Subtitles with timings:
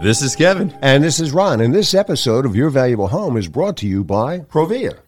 [0.00, 0.74] This is Kevin.
[0.80, 1.60] And this is Ron.
[1.60, 4.98] And this episode of Your Valuable Home is brought to you by Provia.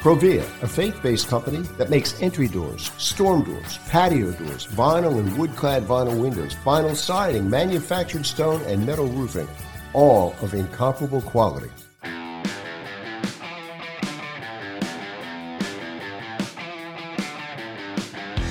[0.00, 5.36] Provia, a faith based company that makes entry doors, storm doors, patio doors, vinyl and
[5.36, 9.46] wood clad vinyl windows, vinyl siding, manufactured stone, and metal roofing,
[9.92, 11.68] all of incomparable quality.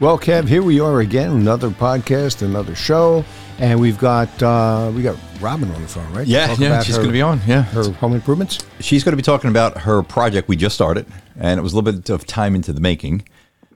[0.00, 3.22] Well, Kev, here we are again, another podcast, another show,
[3.58, 6.26] and we've got uh, we got Robin on the phone, right?
[6.26, 7.38] Yeah, yeah, she's going to be on.
[7.46, 8.60] Yeah, her home improvements.
[8.78, 11.04] She's going to be talking about her project we just started,
[11.38, 13.28] and it was a little bit of time into the making,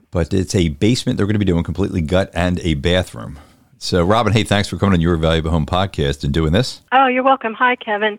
[0.09, 3.37] but it's a basement they're going to be doing completely gut and a bathroom.
[3.77, 6.81] So, Robin, hey, thanks for coming on your Valuable Home podcast and doing this.
[6.91, 7.53] Oh, you're welcome.
[7.53, 8.17] Hi, Kevin.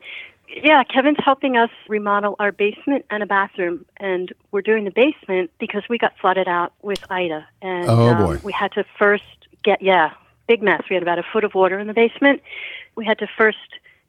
[0.62, 5.50] Yeah, Kevin's helping us remodel our basement and a bathroom, and we're doing the basement
[5.58, 8.34] because we got flooded out with Ida, and oh, boy.
[8.36, 9.24] Um, we had to first
[9.62, 10.12] get yeah,
[10.48, 10.82] big mess.
[10.88, 12.40] We had about a foot of water in the basement.
[12.94, 13.58] We had to first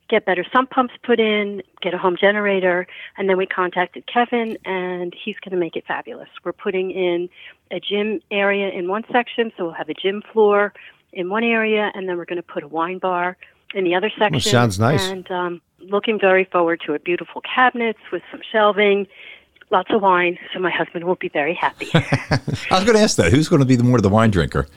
[0.08, 2.88] get better sump pumps put in, get a home generator,
[3.18, 6.30] and then we contacted Kevin, and he's going to make it fabulous.
[6.46, 7.30] We're putting in
[7.72, 10.74] a gym area in one section, so we'll have a gym floor
[11.12, 13.36] in one area, and then we're going to put a wine bar
[13.74, 14.34] in the other section.
[14.34, 15.08] Well, sounds nice.
[15.08, 17.04] And um, looking very forward to it.
[17.04, 19.08] Beautiful cabinets with some shelving,
[19.72, 20.38] lots of wine.
[20.54, 21.90] So my husband will be very happy.
[21.94, 22.40] I
[22.72, 23.32] was going to ask that.
[23.32, 24.68] Who's going to be the more of the wine drinker?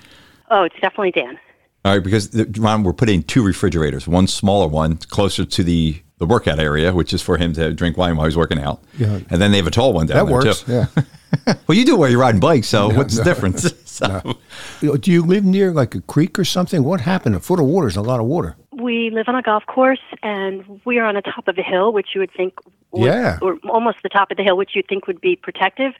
[0.50, 1.38] Oh, it's definitely Dan.
[1.84, 4.06] All right, because Ron, we're putting two refrigerators.
[4.06, 7.96] One smaller one closer to the the workout area, which is for him to drink
[7.96, 8.82] wine while he's working out.
[8.98, 9.20] Yeah.
[9.30, 10.72] And then they have a tall one down that there works, too.
[10.72, 11.54] Yeah.
[11.66, 13.72] well, you do it while you're riding bikes, so no, what's no, the difference?
[13.86, 14.36] so.
[14.82, 14.96] no.
[14.98, 16.84] Do you live near like a creek or something?
[16.84, 17.36] What happened?
[17.36, 20.00] A foot of water is a lot of water we live on a golf course
[20.22, 22.54] and we are on the top of a hill, which you would think,
[22.92, 25.92] would, yeah, or almost the top of the hill, which you'd think would be protective.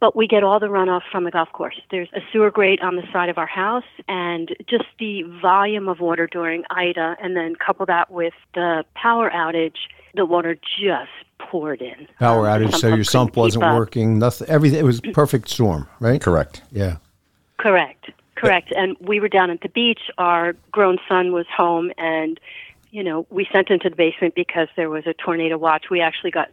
[0.00, 1.78] But we get all the runoff from the golf course.
[1.90, 6.00] There's a sewer grate on the side of our house, and just the volume of
[6.00, 9.76] water during Ida, and then couple that with the power outage,
[10.14, 12.08] the water just poured in.
[12.18, 14.18] Power um, outage, so your sump wasn't working.
[14.18, 14.48] Nothing.
[14.48, 14.78] Everything.
[14.78, 16.20] It was perfect storm, right?
[16.20, 16.62] Correct.
[16.72, 16.96] Yeah.
[17.58, 18.10] Correct.
[18.40, 18.72] Correct.
[18.74, 20.00] And we were down at the beach.
[20.16, 22.40] Our grown son was home, and
[22.90, 25.90] you know we sent him to the basement because there was a tornado watch.
[25.90, 26.48] We actually got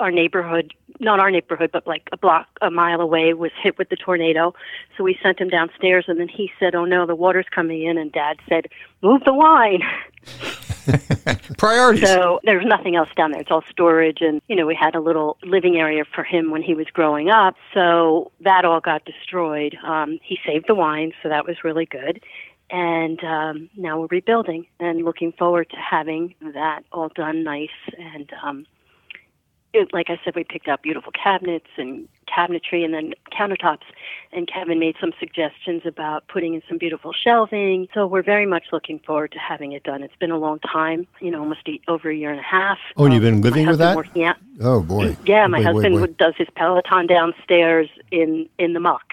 [0.00, 3.88] our neighborhood, not our neighborhood, but like a block, a mile away, was hit with
[3.88, 4.54] the tornado.
[4.96, 7.98] So we sent him downstairs, and then he said, "Oh no, the water's coming in."
[7.98, 8.66] And Dad said,
[9.02, 9.82] "Move the wine."
[11.58, 12.08] Priorities.
[12.08, 13.40] So there's nothing else down there.
[13.40, 16.62] It's all storage, and you know we had a little living area for him when
[16.62, 17.56] he was growing up.
[17.74, 19.76] So that all got destroyed.
[19.84, 22.22] Um, he saved the wine, so that was really good.
[22.70, 28.28] And um, now we're rebuilding and looking forward to having that all done nice and
[28.42, 28.66] um,
[29.76, 33.84] it, like I said, we picked out beautiful cabinets and cabinetry and then countertops.
[34.32, 37.88] And Kevin made some suggestions about putting in some beautiful shelving.
[37.94, 40.02] So we're very much looking forward to having it done.
[40.02, 42.78] It's been a long time, you know, almost a, over a year and a half.
[42.96, 43.96] Oh, and you've been living with that?
[43.96, 44.36] Working out.
[44.60, 45.16] Oh boy.
[45.26, 46.18] Yeah, my wait, husband wait, wait.
[46.18, 49.12] does his Peloton downstairs in in the muck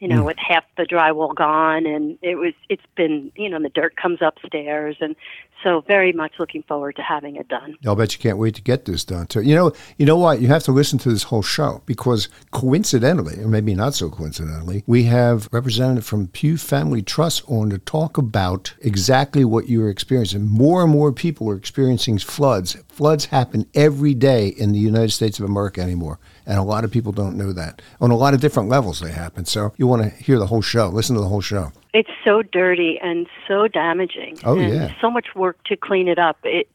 [0.00, 0.26] you know, mm.
[0.26, 4.20] with half the drywall gone, and it was it's been you know the dirt comes
[4.22, 5.14] upstairs, and
[5.62, 7.76] so very much looking forward to having it done.
[7.86, 9.42] I'll bet you can't wait to get this done too.
[9.42, 10.40] You know, you know what?
[10.40, 14.84] You have to listen to this whole show because coincidentally, or maybe not so coincidentally,
[14.86, 20.48] we have representative from Pew Family Trust on to talk about exactly what you're experiencing.
[20.48, 22.76] More and more people are experiencing floods.
[22.88, 26.18] Floods happen every day in the United States of America anymore.
[26.46, 27.80] And a lot of people don't know that.
[28.00, 29.44] On a lot of different levels, they happen.
[29.44, 31.72] So you want to hear the whole show, listen to the whole show.
[31.92, 34.38] It's so dirty and so damaging.
[34.44, 34.94] Oh, and yeah.
[35.00, 36.38] So much work to clean it up.
[36.44, 36.68] It,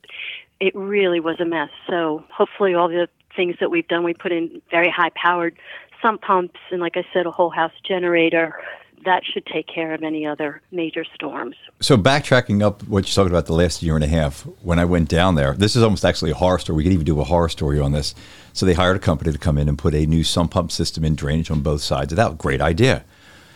[0.60, 1.70] it really was a mess.
[1.88, 5.58] So hopefully, all the things that we've done, we put in very high powered
[6.02, 8.60] sump pumps and, like I said, a whole house generator
[9.06, 11.56] that should take care of any other major storms.
[11.80, 14.86] So backtracking up what you talked about the last year and a half, when I
[14.86, 16.78] went down there, this is almost actually a horror story.
[16.78, 18.16] We could even do a horror story on this.
[18.54, 21.06] So they hired a company to come in and put a new sump pump system
[21.06, 22.38] in drainage on both sides of that.
[22.38, 23.06] Great idea.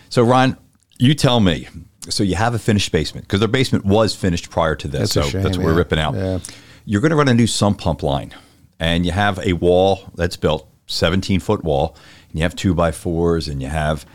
[0.09, 0.57] So Ron,
[0.99, 1.67] you tell me.
[2.09, 5.13] So you have a finished basement because their basement was finished prior to this.
[5.13, 6.15] That's a so shame, that's what we're ripping out.
[6.15, 6.39] Yeah.
[6.85, 8.33] You're going to run a new sump pump line,
[8.79, 11.95] and you have a wall that's built, 17 foot wall,
[12.29, 14.05] and you have two by fours, and you have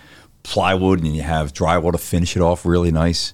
[0.43, 3.33] plywood, and you have drywall to finish it off really nice.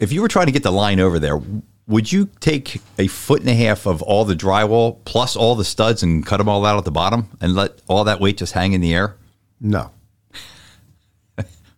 [0.00, 1.40] If you were trying to get the line over there,
[1.86, 5.64] would you take a foot and a half of all the drywall plus all the
[5.64, 8.52] studs and cut them all out at the bottom and let all that weight just
[8.52, 9.16] hang in the air?
[9.60, 9.90] No.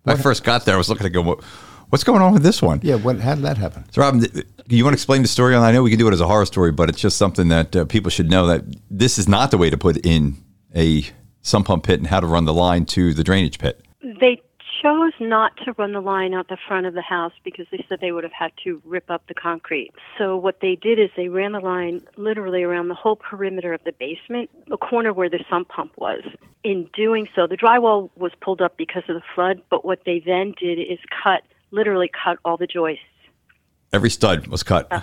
[0.03, 1.41] When I first got there, I was looking to go,
[1.91, 2.81] what's going on with this one?
[2.83, 2.97] Yeah.
[2.97, 3.21] What?
[3.21, 3.85] How did that happen?
[3.91, 4.25] So, Robin,
[4.69, 5.55] you want to explain the story?
[5.55, 7.49] on I know we can do it as a horror story, but it's just something
[7.49, 10.37] that uh, people should know that this is not the way to put in
[10.75, 11.05] a
[11.43, 13.85] sump pump pit and how to run the line to the drainage pit.
[14.03, 14.41] They
[14.81, 18.01] chose not to run the line out the front of the house because they said
[18.01, 19.91] they would have had to rip up the concrete.
[20.19, 23.83] So what they did is they ran the line literally around the whole perimeter of
[23.85, 26.23] the basement, the corner where the sump pump was.
[26.65, 30.21] In doing so, the drywall was pulled up because of the flood, but what they
[30.25, 33.05] then did is cut, literally cut all the joists.
[33.93, 34.87] Every stud was cut.
[34.91, 35.01] Uh,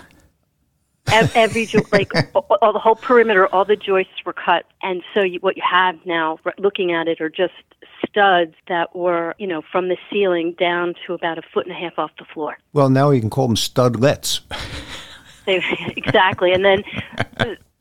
[1.12, 5.02] ev- Every jo- like all, all the whole perimeter, all the joists were cut, and
[5.14, 7.52] so you, what you have now, looking at it, are just
[8.06, 11.78] studs that were, you know, from the ceiling down to about a foot and a
[11.78, 12.58] half off the floor.
[12.72, 14.40] Well, now you can call them studlets.
[15.46, 15.62] They,
[15.96, 16.52] exactly.
[16.52, 16.84] And then,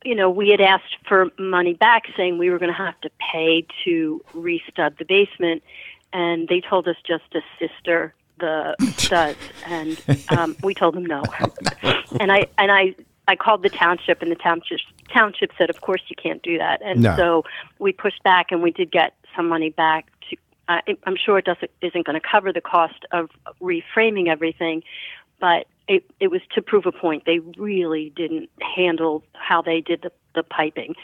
[0.04, 3.10] you know, we had asked for money back, saying we were going to have to
[3.32, 5.64] pay to restud the basement,
[6.14, 11.24] and they told us just to sister the studs, and um, we told them no.
[12.20, 12.96] and I and I
[13.28, 14.80] I called the township, and the township
[15.12, 17.16] township said, of course you can't do that, and No.
[17.18, 17.46] so
[17.80, 20.12] we pushed back, and we did get some money back.
[20.30, 20.36] To
[20.68, 23.30] uh, I I'm sure it doesn't isn't going to cover the cost of
[23.62, 24.84] reframing everything,
[25.40, 27.24] but it, it was to prove a point.
[27.26, 30.96] They really didn't handle how they did the, the piping.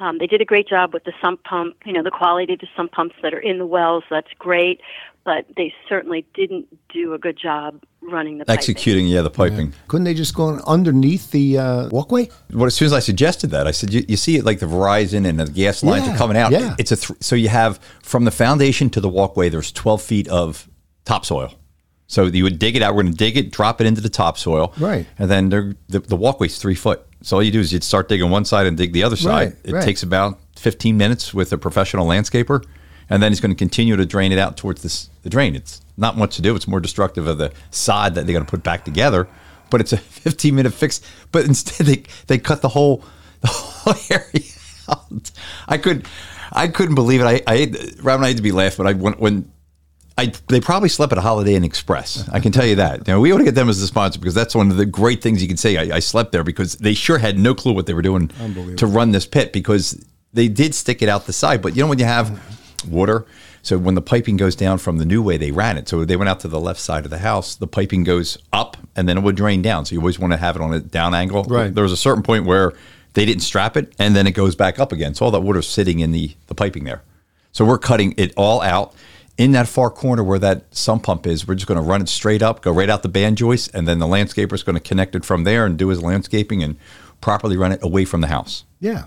[0.00, 2.60] Um, they did a great job with the sump pump, you know, the quality of
[2.60, 4.80] the sump pumps that are in the wells, that's great,
[5.24, 8.58] but they certainly didn't do a good job running the piping.
[8.58, 9.74] Executing, yeah, the piping.
[9.88, 12.30] Couldn't they just go underneath the uh, walkway?
[12.50, 14.66] Well, as soon as I suggested that, I said, you, you see it like the
[14.66, 16.50] Verizon and the gas lines Yeah, are coming out.
[16.52, 16.74] yeah.
[16.78, 19.50] It's a th- so you have from the foundation to the walkway.
[19.50, 20.66] There's 12 feet of
[21.04, 21.54] topsoil.
[22.10, 22.96] So you would dig it out.
[22.96, 25.06] We're going to dig it, drop it into the topsoil, Right.
[25.16, 27.06] And then the the walkway's three foot.
[27.22, 29.50] So all you do is you'd start digging one side and dig the other side.
[29.50, 29.84] Right, it right.
[29.84, 32.64] takes about 15 minutes with a professional landscaper,
[33.08, 35.54] and then he's going to continue to drain it out towards this the drain.
[35.54, 36.56] It's not much to do.
[36.56, 39.28] It's more destructive of the sod that they're going to put back together.
[39.70, 39.96] But it's a
[40.26, 41.00] 15 minute fix.
[41.30, 43.04] But instead, they they cut the whole
[43.40, 44.50] the whole area
[44.88, 45.30] out.
[45.68, 46.08] I could
[46.50, 47.24] I couldn't believe it.
[47.24, 47.72] I I
[48.02, 48.84] Rob and I had to be laughing.
[48.84, 49.52] But I when when
[50.20, 52.28] I, they probably slept at a Holiday Inn Express.
[52.28, 53.08] I can tell you that.
[53.08, 54.84] You know, we ought to get them as a sponsor because that's one of the
[54.84, 55.78] great things you can say.
[55.78, 58.28] I, I slept there because they sure had no clue what they were doing
[58.76, 61.62] to run this pit because they did stick it out the side.
[61.62, 62.38] But you know when you have
[62.86, 63.24] water,
[63.62, 66.16] so when the piping goes down from the new way they ran it, so they
[66.16, 69.16] went out to the left side of the house, the piping goes up and then
[69.16, 69.86] it would drain down.
[69.86, 71.44] So you always want to have it on a down angle.
[71.44, 71.74] Right.
[71.74, 72.74] There was a certain point where
[73.14, 75.14] they didn't strap it and then it goes back up again.
[75.14, 77.02] So all that water's sitting in the, the piping there.
[77.52, 78.94] So we're cutting it all out
[79.36, 81.46] in that far corner where that sump pump is.
[81.46, 83.88] We're just going to run it straight up, go right out the band joist, and
[83.88, 86.76] then the landscaper is going to connect it from there and do his landscaping and
[87.20, 88.64] properly run it away from the house.
[88.80, 89.04] Yeah.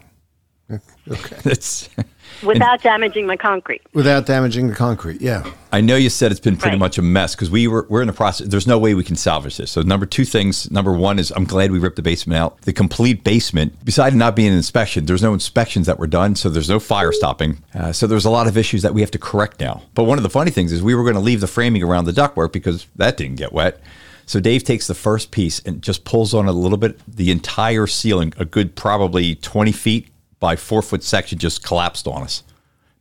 [1.12, 1.36] Okay.
[1.43, 1.89] It's.
[2.43, 3.82] Without damaging my concrete.
[3.93, 5.22] Without damaging the concrete.
[5.22, 5.50] Yeah.
[5.72, 6.79] I know you said it's been pretty Right.
[6.79, 8.48] much a mess because we were we're in the process.
[8.48, 9.70] There's no way we can salvage this.
[9.72, 10.72] So number two things.
[10.72, 12.62] Number one is I'm glad we ripped the basement out.
[12.62, 16.50] The complete basement, besides not being an inspection, there's no inspections that were done, so
[16.50, 17.62] there's no fire stopping.
[17.75, 19.84] Uh, so there's a lot of issues that we have to correct now.
[19.93, 22.05] But one of the funny things is we were going to leave the framing around
[22.05, 23.79] the ductwork because that didn't get wet.
[24.25, 26.98] So Dave takes the first piece and just pulls on a little bit.
[27.08, 30.08] The entire ceiling, a good probably 20 feet
[30.44, 32.44] by four foot section, just collapsed on us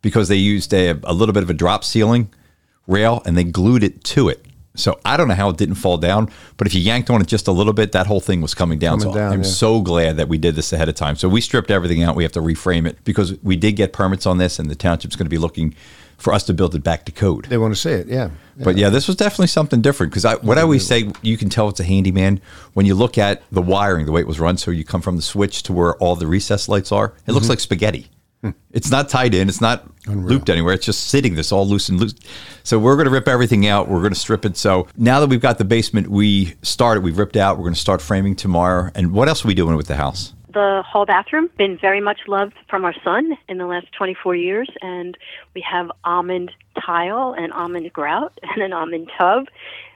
[0.01, 2.31] because they used a, a little bit of a drop ceiling
[2.87, 4.47] rail and they glued it to it.
[4.77, 7.27] So I don't know how it didn't fall down, but if you yanked on it
[7.27, 9.01] just a little bit, that whole thing was coming down.
[9.01, 9.49] Coming so down, I'm yeah.
[9.49, 11.17] so glad that we did this ahead of time.
[11.17, 12.15] So we stripped everything out.
[12.15, 15.17] We have to reframe it because we did get permits on this, and the township's
[15.17, 15.75] going to be looking
[16.23, 17.47] for us to build it back to code.
[17.47, 18.07] They want to see it.
[18.07, 18.31] Yeah.
[18.57, 21.49] But yeah, this was definitely something different because I, what I always say, you can
[21.49, 22.41] tell it's a handyman
[22.75, 24.57] when you look at the wiring, the way it was run.
[24.57, 27.07] So you come from the switch to where all the recess lights are.
[27.07, 27.33] It Mm-hmm.
[27.33, 28.09] looks like spaghetti.
[28.73, 29.49] It's not tied in.
[29.49, 30.75] It's not looped anywhere.
[30.75, 32.14] It's just sitting this all loose and loose.
[32.64, 33.88] So we're going to rip everything out.
[33.88, 34.57] We're going to strip it.
[34.57, 37.05] So now that we've got the basement, we started.
[37.05, 37.57] We've ripped out.
[37.57, 38.91] We're going to start framing tomorrow.
[38.97, 40.35] And what else are we doing with the house?
[40.53, 41.51] The hall bathroom.
[41.59, 45.17] Been very much loved from our son in the last 24 years, and
[45.55, 46.51] we have almond
[46.85, 49.47] tile and almond grout and an almond tub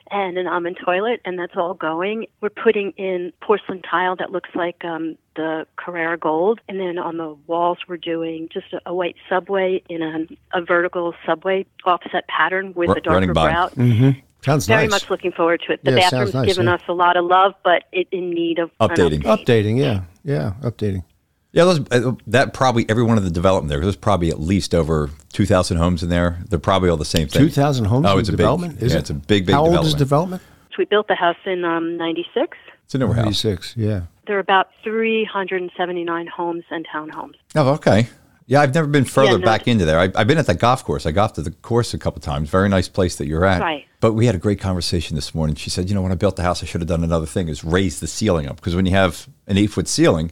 [0.08, 2.26] and an almond toilet, and that's all going.
[2.40, 7.16] We're putting in porcelain tile that looks like um, the Carrara Gold, and then on
[7.16, 12.28] the walls we're doing just a, a white subway in a, a vertical subway offset
[12.28, 13.48] pattern with R- a darker running by.
[13.50, 13.74] grout.
[13.74, 14.20] Mm-hmm.
[14.42, 14.90] Sounds Very nice.
[14.92, 15.80] much looking forward to it.
[15.82, 16.74] The Yeah, bathroom's nice, given yeah.
[16.74, 19.22] us a lot of love, but it in need of an Updating.
[19.24, 19.44] update.
[19.44, 21.04] Updating, yeah, yeah, updating.
[21.52, 23.80] Yeah, those, uh, that probably every one of the development there.
[23.80, 26.38] There's probably at least over two thousand homes in there.
[26.50, 27.40] They're probably all the same thing.
[27.40, 28.82] Two thousand homes Oh, in it's a big- development.
[28.82, 29.00] is yeah, it?
[29.00, 30.42] it's a big, big How old is development.
[30.42, 30.42] development?
[30.72, 32.58] So we built the house in um, 96.
[32.84, 33.24] It's a newer house.
[33.24, 33.74] Ninety-six.
[33.78, 34.02] Yeah.
[34.26, 37.36] There are about 379 homes and townhomes.
[37.54, 38.08] Oh, okay.
[38.48, 39.98] Yeah, I've never been further Yeah, no, back into there.
[39.98, 41.04] I, I've been at the golf course.
[41.04, 42.48] I golfed at the course a couple times.
[42.48, 43.60] Very nice place that you're at.
[43.60, 43.86] Right.
[44.00, 45.56] But we had a great conversation this morning.
[45.56, 47.48] She said, you know, when I built the house, I should have done another thing
[47.48, 48.56] is raise the ceiling up.
[48.56, 50.30] Because when you have an eight foot ceiling,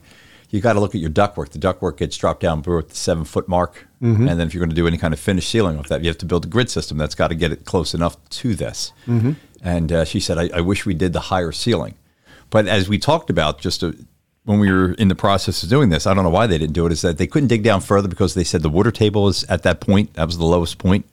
[0.50, 1.48] you got to look at your ductwork.
[1.50, 3.88] The ductwork gets dropped down below the seven foot mark.
[4.00, 4.28] Mm-hmm.
[4.28, 6.08] And then if you're going to do any kind of finished ceiling off that, you
[6.08, 8.92] have to build a grid system that's got to get it close enough to this.
[9.08, 9.32] Mm-hmm.
[9.62, 11.96] And uh, she said, I, I wish we did the higher ceiling.
[12.50, 13.96] But as we talked about just a,
[14.44, 16.74] when we were in the process of doing this, I don't know why they didn't
[16.74, 19.28] do it, is that they couldn't dig down further because they said the water table
[19.28, 20.14] is at that point.
[20.14, 21.06] That was the lowest point.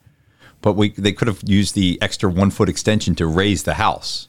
[0.60, 4.28] But we they could have used the extra one foot extension to raise the house.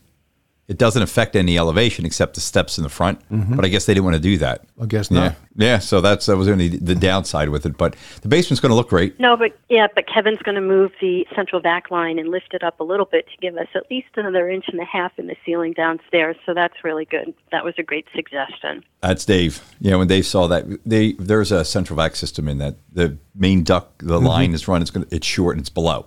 [0.70, 3.20] It doesn't affect any elevation except the steps in the front.
[3.30, 3.56] Mm-hmm.
[3.56, 4.66] But I guess they didn't want to do that.
[4.82, 5.36] I guess Yeah, not.
[5.56, 5.80] yeah.
[5.80, 7.78] So that's that was only the downside with it.
[7.78, 9.20] But the basement's going to look great.
[9.20, 12.64] No, but yeah, but Kevin's going to move the central vac line and lift it
[12.64, 15.28] up a little bit to give us at least another inch and a half in
[15.28, 16.38] the ceiling downstairs.
[16.46, 17.34] So that's really good.
[17.52, 18.86] That was a great suggestion.
[19.02, 19.62] That's Dave.
[19.82, 23.64] Yeah, when Dave saw that, they there's a central vac system in that the main
[23.64, 24.26] duct, the mm-hmm.
[24.26, 24.82] line is run.
[24.82, 26.06] It's going to it's short and it's below.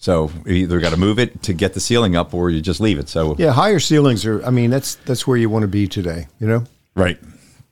[0.00, 2.80] So you either got to move it to get the ceiling up, or you just
[2.80, 3.08] leave it.
[3.10, 4.42] So Yeah, higher ceilings are.
[4.44, 6.26] I mean, that's that's where you want to be today.
[6.40, 6.64] You know.
[6.94, 7.18] right,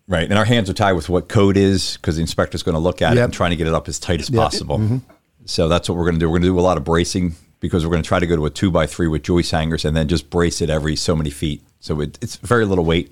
[0.06, 0.28] right.
[0.28, 3.00] And our hands are tied with what code is because the inspector's going to look
[3.02, 4.38] at it and trying to get it up as tight as Yep.
[4.42, 4.78] possible.
[4.78, 4.98] Mm-hmm.
[5.46, 6.28] So that's what we're going to do.
[6.28, 8.36] We're going to do a lot of bracing because we're going to try to go
[8.36, 11.16] to a two by three with joist hangers and then just brace it every so
[11.16, 11.62] many feet.
[11.80, 13.10] So it, it's very little weight.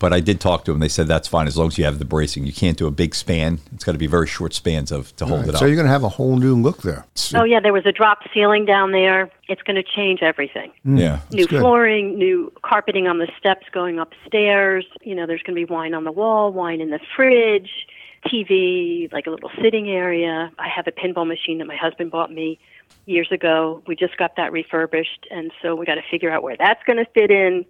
[0.00, 0.80] But I did talk to them.
[0.80, 2.46] They said that's fine as long as you have the bracing.
[2.46, 3.60] You can't do a big span.
[3.74, 5.60] It's got to be very short spans of to hold Right, it up.
[5.60, 7.04] So you're going to have a whole new look there.
[7.34, 9.30] Oh yeah, there was a drop ceiling down there.
[9.46, 10.72] It's going to change everything.
[10.86, 10.98] Mm.
[10.98, 11.20] yeah.
[11.32, 14.86] New flooring, new carpeting on the steps going upstairs.
[15.02, 17.70] You know, there's going to be wine on the wall, wine in the fridge,
[18.26, 20.50] TV, like a little sitting area.
[20.58, 22.58] I have a pinball machine that my husband bought me
[23.04, 23.82] years ago.
[23.86, 26.98] We just got that refurbished, and so we got to figure out where that's going
[26.98, 27.66] to fit in.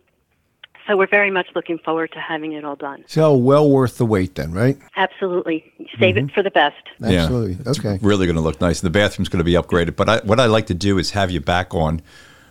[0.90, 3.04] So we're very much looking forward to having it all done.
[3.06, 4.76] So well worth the wait, then, right?
[4.96, 5.72] Absolutely.
[6.00, 6.34] Save it mm-hmm.
[6.34, 6.82] for the best.
[6.98, 7.22] Yeah.
[7.22, 7.58] Absolutely.
[7.64, 7.98] Okay.
[8.02, 8.80] really going to look nice.
[8.80, 9.94] The bathroom's going to be upgraded.
[9.94, 12.02] But I, what I like to do is have you back on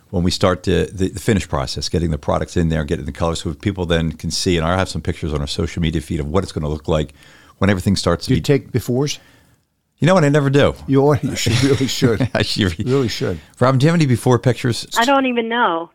[0.08, 3.12] when we start the, the, the finish process, getting the products in there, getting the
[3.12, 4.56] colors, so people then can see.
[4.56, 6.68] And I have some pictures on our social media feed of what it's going to
[6.70, 7.12] look like
[7.58, 8.44] when everything starts to Do you be.
[8.44, 9.18] take befores?
[9.98, 10.24] you know what?
[10.24, 10.74] I never do.
[10.86, 12.30] You ought, you should really should.
[12.34, 13.38] I should- You really should.
[13.60, 14.86] Robin, do you have any before pictures?
[14.96, 15.90] I don't even know.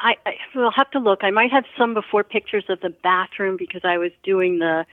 [0.00, 1.20] I, I will have to look.
[1.22, 4.86] I might have some before pictures of the bathroom because I was doing the,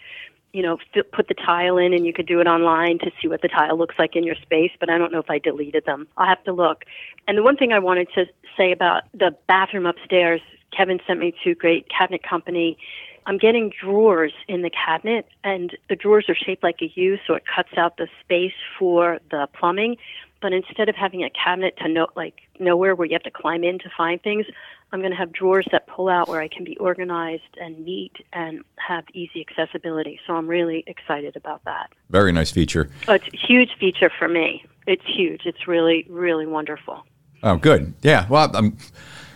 [0.53, 3.27] you know, fi- put the tile in and you could do it online to see
[3.27, 5.85] what the tile looks like in your space, but I don't know if I deleted
[5.85, 6.07] them.
[6.17, 6.83] I'll have to look.
[7.27, 8.25] And the one thing I wanted to
[8.57, 10.41] say about the bathroom upstairs,
[10.75, 12.77] Kevin sent me to Great Cabinet Company.
[13.25, 17.33] I'm getting drawers in the cabinet, and the drawers are shaped like a U, so
[17.33, 19.97] it cuts out the space for the plumbing.
[20.41, 23.63] But instead of having a cabinet to no, like nowhere where you have to climb
[23.63, 24.45] in to find things,
[24.91, 28.13] I'm going to have drawers that pull out where I can be organized and neat
[28.33, 30.19] and have easy accessibility.
[30.25, 31.89] So I'm really excited about that.
[32.09, 32.89] Very nice feature.
[33.07, 34.63] Oh, it's a huge feature for me.
[34.85, 35.41] It's huge.
[35.45, 37.05] It's really, really wonderful.
[37.43, 37.93] Oh, good.
[38.01, 38.27] Yeah.
[38.29, 38.77] Well, I'm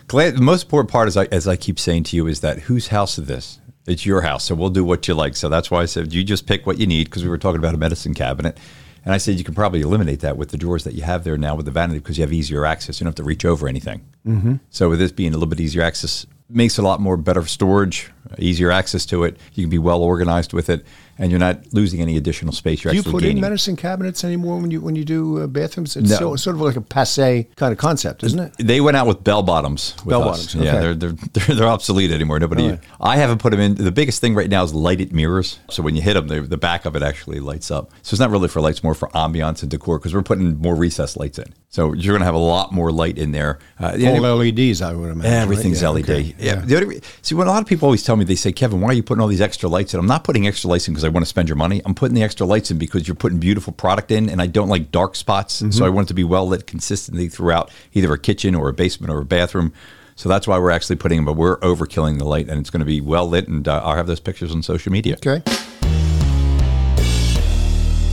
[0.06, 0.36] glad.
[0.36, 2.88] The most important part, is I, as I keep saying to you, is that whose
[2.88, 3.58] house is this?
[3.86, 5.34] It's your house, so we'll do what you like.
[5.34, 7.58] So that's why I said you just pick what you need because we were talking
[7.58, 8.56] about a medicine cabinet,
[9.04, 11.36] and I said you can probably eliminate that with the drawers that you have there
[11.36, 13.00] now with the vanity because you have easier access.
[13.00, 14.04] You don't have to reach over anything.
[14.26, 14.56] Mm-hmm.
[14.70, 18.10] So with this being a little bit easier access, makes a lot more better storage,
[18.38, 19.38] easier access to it.
[19.54, 20.84] You can be well organized with it,
[21.22, 22.82] and you're not losing any additional space.
[22.82, 23.36] You're Do you put gaining.
[23.36, 25.96] in medicine cabinets anymore when you when you do uh, bathrooms?
[25.96, 26.16] It's No.
[26.16, 28.52] so, sort of like a passe kind of concept, isn't it?
[28.58, 29.94] They went out with bell bottoms.
[30.04, 30.80] Bell bottoms, Yeah, okay.
[30.80, 31.12] they're, they're
[31.46, 32.40] they're they're obsolete anymore.
[32.40, 32.70] Nobody.
[32.70, 32.80] Right.
[33.00, 33.76] I haven't put them in.
[33.76, 35.60] The biggest thing right now is lighted mirrors.
[35.70, 37.90] So when you hit them, they, the back of it actually lights up.
[38.02, 40.74] So it's not really for lights, more for ambiance and decor because we're putting more
[40.74, 41.54] recessed lights in.
[41.68, 43.58] So you're going to have a lot more light in there.
[43.80, 45.32] Uh, All only- LEDs, I would imagine.
[45.32, 45.40] right?
[45.40, 46.02] Everything's Yeah, LED.
[46.04, 46.34] okay.
[46.38, 46.56] Yeah.
[46.56, 48.88] The other, see, when a lot of people always tell me, they say, Kevin, why
[48.88, 50.00] are you putting all these extra lights in?
[50.00, 51.80] I'm not putting extra lights in because I want to spend your money.
[51.84, 54.68] I'm putting the extra lights in because you're putting beautiful product in, and I don't
[54.68, 55.62] like dark spots.
[55.62, 55.70] Mm-hmm.
[55.70, 58.72] So I want it to be well lit consistently throughout either a kitchen or a
[58.72, 59.72] basement or a bathroom.
[60.16, 62.80] So that's why we're actually putting them, but we're overkilling the light and it's going
[62.80, 63.48] to be well lit.
[63.48, 65.14] And uh, I'll have those pictures on social media.
[65.14, 65.42] Okay.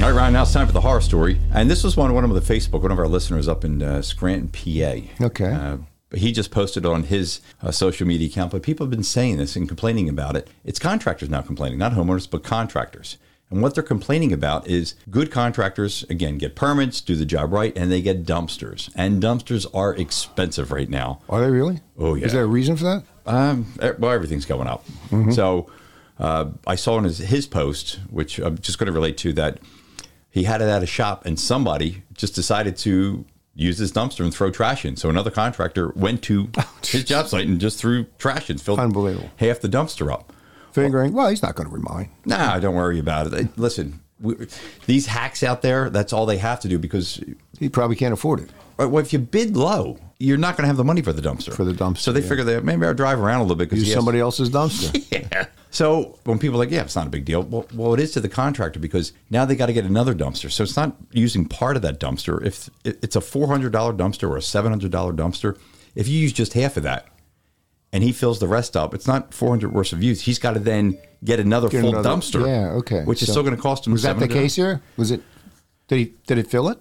[0.01, 1.37] All right, Ryan, now it's time for the horror story.
[1.53, 4.01] And this was one, one of the Facebook, one of our listeners up in uh,
[4.01, 5.25] Scranton, PA.
[5.25, 5.51] Okay.
[5.51, 5.77] Uh,
[6.13, 9.55] he just posted on his uh, social media account, but people have been saying this
[9.55, 10.49] and complaining about it.
[10.63, 13.17] It's contractors now complaining, not homeowners, but contractors.
[13.51, 17.75] And what they're complaining about is good contractors, again, get permits, do the job right,
[17.75, 18.91] and they get dumpsters.
[18.95, 21.21] And dumpsters are expensive right now.
[21.27, 21.79] Are they really?
[21.97, 22.27] Oh, yeah.
[22.27, 23.03] Is there a reason for that?
[23.25, 23.65] Um,
[23.97, 24.85] well, everything's going up.
[25.31, 25.69] So
[26.19, 29.59] uh, I saw in his, his post, which I'm just going to relate to, that
[30.29, 33.25] he had it at a shop and somebody just decided to
[33.59, 34.95] use this dumpster and throw trash in.
[34.95, 38.79] So another contractor went to oh, his job site and just threw trash in, filled
[38.79, 39.29] Unbelievable.
[39.37, 40.33] half the dumpster up.
[40.71, 42.09] Figuring, well, he's not going to remind.
[42.25, 43.57] Nah, don't worry about it.
[43.57, 44.35] Listen, we,
[44.85, 47.19] these hacks out there, that's all they have to do because
[47.59, 48.49] He probably can't afford it.
[48.77, 51.21] Right, well, if you bid low, you're not going to have the money for the
[51.21, 51.53] dumpster.
[51.53, 52.27] For the dumpster, So they yeah.
[52.27, 54.95] figure that maybe I'll drive around a little bit because Use somebody else's dumpster.
[55.31, 55.45] Yeah.
[55.71, 57.43] So when people are like, yeah, it's not a big deal.
[57.43, 60.51] Well, well, it is to the contractor because now they got to get another dumpster.
[60.51, 62.43] So it's not using part of that dumpster.
[62.43, 65.57] If it's a four hundred dollar dumpster or a seven hundred dollar dumpster,
[65.93, 67.07] if you use just half of that,
[67.93, 70.21] and he fills the rest up, it's not four hundred worth of use.
[70.21, 72.47] He's got to then get another Get full another- dumpster.
[72.47, 73.03] Yeah, okay.
[73.03, 73.93] Which is still going to cost him.
[73.93, 74.81] Was that the case here?
[74.97, 75.21] Was it?
[75.87, 76.13] Did he?
[76.25, 76.79] Did it fill it?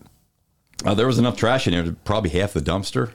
[0.86, 3.10] Uh, there was enough trash in there to probably half the dumpster.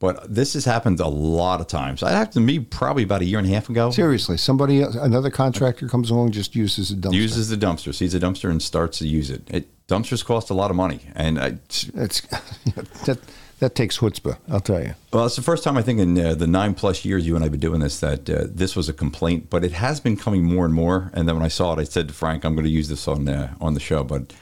[0.00, 2.02] But this has happened a lot of times.
[2.02, 3.90] It happened to me probably about a year and a half ago.
[3.90, 7.14] Seriously, somebody, else, another contractor comes along, just uses a dumpster.
[7.14, 9.42] uses the dumpster, sees a dumpster, and starts to use it.
[9.48, 11.58] it dumpsters cost a lot of money, and I,
[11.94, 12.20] That's
[13.06, 13.18] that.
[13.60, 14.36] That takes chutzpah.
[14.48, 14.94] I'll tell you.
[15.12, 17.42] well, it's the first time I think in uh, the nine plus years you and
[17.42, 20.16] I have been doing this that uh, this was a complaint, but it has been
[20.16, 21.10] coming more and more.
[21.14, 23.06] And then when I saw it, I said to Frank, "I'm going to use this
[23.06, 24.32] on uh, on the show." But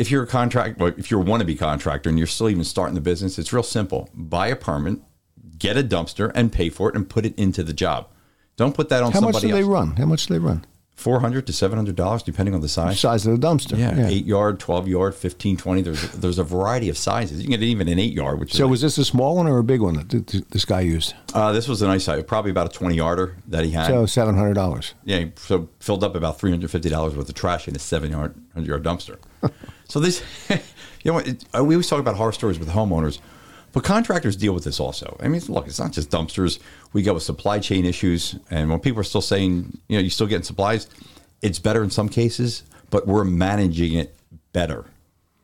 [0.00, 3.00] if you're a contract, if you're a wannabe contractor and you're still even starting the
[3.00, 4.98] business, it's real simple: buy a permit,
[5.58, 8.08] get a dumpster, and pay for it, and put it into the job.
[8.56, 9.42] Don't put that on How somebody else.
[9.42, 9.96] How much do they run?
[9.96, 10.64] How much do they run?
[10.96, 13.00] Four hundred to seven hundred dollars, depending on the size.
[13.00, 13.78] Size of the dumpster.
[13.78, 15.80] Yeah, eight yard, twelve yard, 15, 20.
[15.80, 17.38] There's there's a variety of sizes.
[17.38, 19.46] You can get even an eight yard, which So is was this a small one
[19.46, 21.14] or a big one that th- th- this guy used?
[21.32, 23.86] uh, this was a nice size, probably about a twenty yarder that he had.
[23.86, 24.92] So seven hundred dollars.
[25.04, 28.10] yeah, so filled up about three hundred fifty dollars worth of trash in a seven
[28.10, 29.16] yard hundred yard dumpster.
[29.90, 30.22] so this,
[31.02, 33.18] you know, uh, we always talk about horror stories with homeowners,
[33.72, 35.16] but contractors deal with this also.
[35.20, 36.60] I mean, look, it's not just dumpsters.
[36.92, 40.10] We go with supply chain issues, and when people are still saying, you know, you're
[40.10, 40.88] still getting supplies,
[41.42, 44.14] it's better in some cases, but we're managing it
[44.52, 44.86] better.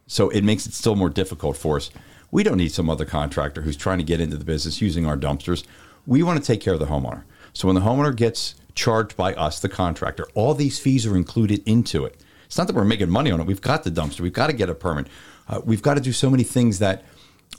[0.07, 1.91] So it makes it still more difficult for us.
[2.31, 5.17] We don't need some other contractor who's trying to get into the business using our
[5.17, 5.65] dumpsters.
[6.07, 7.25] We want to take care of the homeowner.
[7.53, 11.67] So when the homeowner gets charged by us, the contractor, all these fees are included
[11.67, 12.21] into it.
[12.47, 13.47] It's not that we're making money on it.
[13.47, 14.21] We've got the dumpster.
[14.21, 15.09] We've got to get a permit.
[15.49, 17.05] Uh, we've got to do so many things that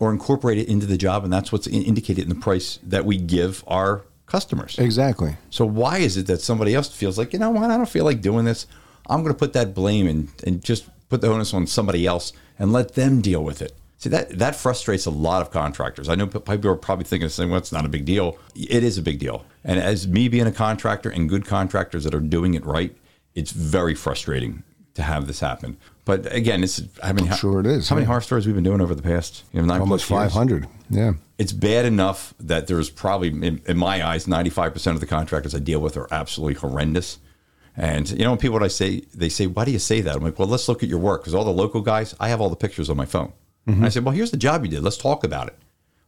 [0.01, 3.17] are incorporated into the job, and that's what's in- indicated in the price that we
[3.17, 4.77] give our customers.
[4.77, 5.37] Exactly.
[5.49, 8.05] So why is it that somebody else feels like, you know what, I don't feel
[8.05, 8.67] like doing this.
[9.09, 12.33] I'm going to put that blame and, and just put the onus on somebody else
[12.59, 13.73] and let them deal with it.
[13.99, 16.07] See, that, that frustrates a lot of contractors.
[16.07, 18.37] I know people are probably thinking, saying, well, it's not a big deal.
[18.53, 19.45] It is a big deal.
[19.63, 22.95] And as me being a contractor and good contractors that are doing it right,
[23.33, 24.63] it's very frustrating
[24.97, 25.77] to have this happen.
[26.05, 28.07] But again, it's how many sure it is, How many yeah.
[28.07, 30.67] horror stories we've been doing over the past you know, nine Almost five hundred.
[30.89, 31.13] Yeah.
[31.37, 35.59] it's bad enough that there's probably, in, in my eyes, 95% of the contractors I
[35.59, 37.19] deal with are absolutely horrendous.
[37.75, 40.15] And, you know, when people, when I say, they say, why do you say that?
[40.15, 41.21] I'm like, well, let's look at your work.
[41.21, 43.33] Because all the local guys, I have all the pictures on my phone.
[43.67, 44.81] And I said, well, here's the job you did.
[44.81, 45.55] Let's talk about it.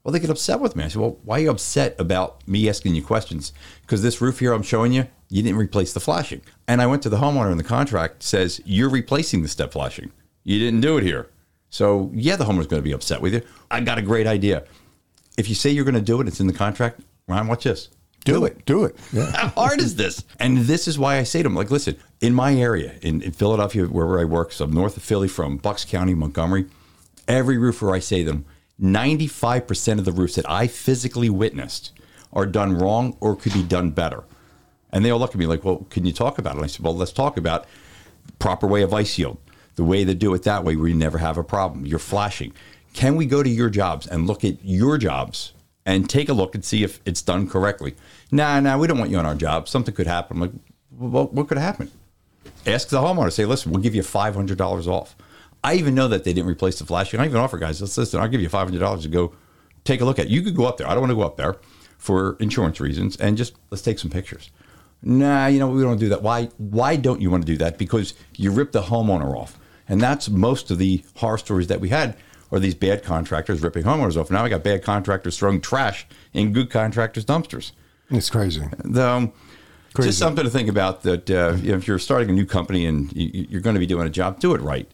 [0.04, 0.86] Well, they get upset with me.
[0.86, 3.52] I said, well, why are you upset about me asking you questions?
[3.82, 6.42] Because this roof here I'm showing you, you didn't replace the flashing.
[6.68, 10.12] And I went to the homeowner and the contract says, you're replacing the step flashing.
[10.44, 11.30] You didn't do it here.
[11.70, 13.42] So, yeah, the homeowner's going to be upset with you.
[13.70, 14.64] I got a great idea.
[15.38, 17.02] If you say you're going to do it, it's in the contract.
[17.28, 17.90] Ryan, watch this.
[18.26, 18.66] Do it.
[18.66, 18.96] Do it.
[19.14, 19.32] Yeah.
[19.36, 20.24] How hard is this?
[20.40, 23.32] And this is why I say to them, like, listen, in my area, in, in
[23.32, 26.66] Philadelphia, wherever I work, so I'm north of Philly from Bucks County, Montgomery,
[27.28, 28.46] every roofer I say to them,
[28.82, 31.92] 95% of the roofs that I physically witnessed
[32.32, 34.24] are done wrong or could be done better.
[34.92, 36.58] And they all look at me like, well, can you talk about it?
[36.58, 37.66] And I said, well, let's talk about
[38.40, 39.38] proper way of ice shield,
[39.76, 41.86] the way to do it that way where you never have a problem.
[41.86, 42.54] You're flashing.
[42.94, 45.54] Can we go to your jobs and look at your jobs
[45.86, 47.96] and take a look and see if it's done correctly?
[48.32, 49.68] Nah, nah, we don't want you on our job.
[49.68, 50.38] Something could happen.
[50.38, 50.52] I'm like,
[50.98, 51.92] well, what could happen?
[52.66, 53.32] Ask the homeowner.
[53.32, 55.16] Say, listen, we'll give you five hundred dollars off.
[55.64, 57.10] I even know that they didn't replace the flash.
[57.10, 57.20] flashing.
[57.20, 58.20] I even offer guys, let's listen.
[58.20, 59.34] I'll give you five hundred dollars to go
[59.84, 60.26] take a look at.
[60.26, 60.32] it.
[60.32, 60.88] You could go up there.
[60.88, 61.58] I don't want to go up there
[61.98, 64.52] for insurance reasons, and just let's take some pictures.
[65.02, 66.22] Nah, you know we don't do that.
[66.22, 66.46] Why?
[66.58, 67.78] Why don't you want to do that?
[67.78, 71.90] Because you rip the homeowner off, and that's most of the horror stories that we
[71.90, 72.16] had
[72.52, 74.32] or these bad contractors ripping homeowners off.
[74.32, 77.74] Now I got bad contractors throwing trash in good contractors' dumpsters.
[78.10, 78.62] It's crazy.
[78.98, 79.32] Um,
[79.94, 80.10] Crazy.
[80.10, 82.86] just something to think about that uh, you know, if you're starting a new company
[82.86, 84.90] and you, you're going to be doing a job, do it right.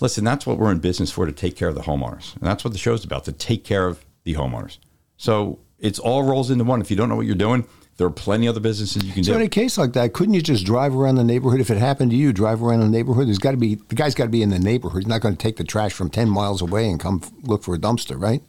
[0.00, 2.34] Listen, that's what we're in business for to take care of the homeowners.
[2.36, 4.78] And that's what the show's about to take care of the homeowners.
[5.16, 6.80] So it's all rolls into one.
[6.80, 9.24] If you don't know what you're doing, there are plenty of other businesses you can
[9.24, 9.34] So do.
[9.34, 11.60] So in a case like that, couldn't you just drive around the neighborhood?
[11.60, 13.26] If it happened to you, drive around the neighborhood.
[13.26, 15.02] There's got to be the guy's got to be in the neighborhood.
[15.02, 17.74] He's not going to take the trash from ten miles away and come look for
[17.74, 18.40] a dumpster, right?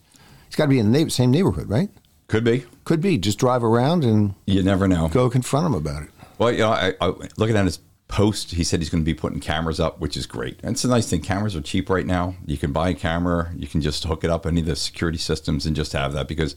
[0.46, 1.90] He's got to be in the same neighborhood, right?
[2.28, 2.66] Could be.
[2.84, 3.18] Could be.
[3.18, 5.08] Just drive around and You never know.
[5.08, 6.10] go confront him about it.
[6.38, 7.08] Well, you know, I, I,
[7.38, 10.26] looking at his post, he said he's going to be putting cameras up, which is
[10.26, 10.60] great.
[10.62, 11.22] And it's a nice thing.
[11.22, 12.36] Cameras are cheap right now.
[12.46, 15.20] You can buy a camera, you can just hook it up any of the security
[15.20, 16.56] systems and just have that because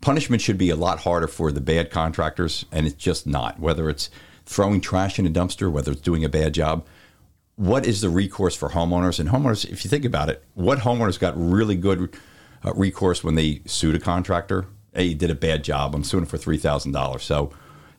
[0.00, 3.60] punishment should be a lot harder for the bad contractors, and it's just not.
[3.60, 4.10] Whether it's
[4.46, 6.86] throwing trash in a dumpster, whether it's doing a bad job,
[7.56, 9.20] what is the recourse for homeowners?
[9.20, 12.16] And homeowners, if you think about it, what homeowners got really good
[12.64, 14.66] uh, recourse when they sued a contractor?
[14.94, 15.94] Hey, you did a bad job.
[15.94, 17.22] I'm suing for three thousand dollars.
[17.22, 17.52] So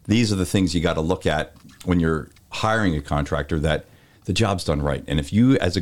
[0.08, 3.86] these are the things you got to look at when you're hiring a contractor that
[4.26, 5.04] the job's done right.
[5.08, 5.82] And if you, as a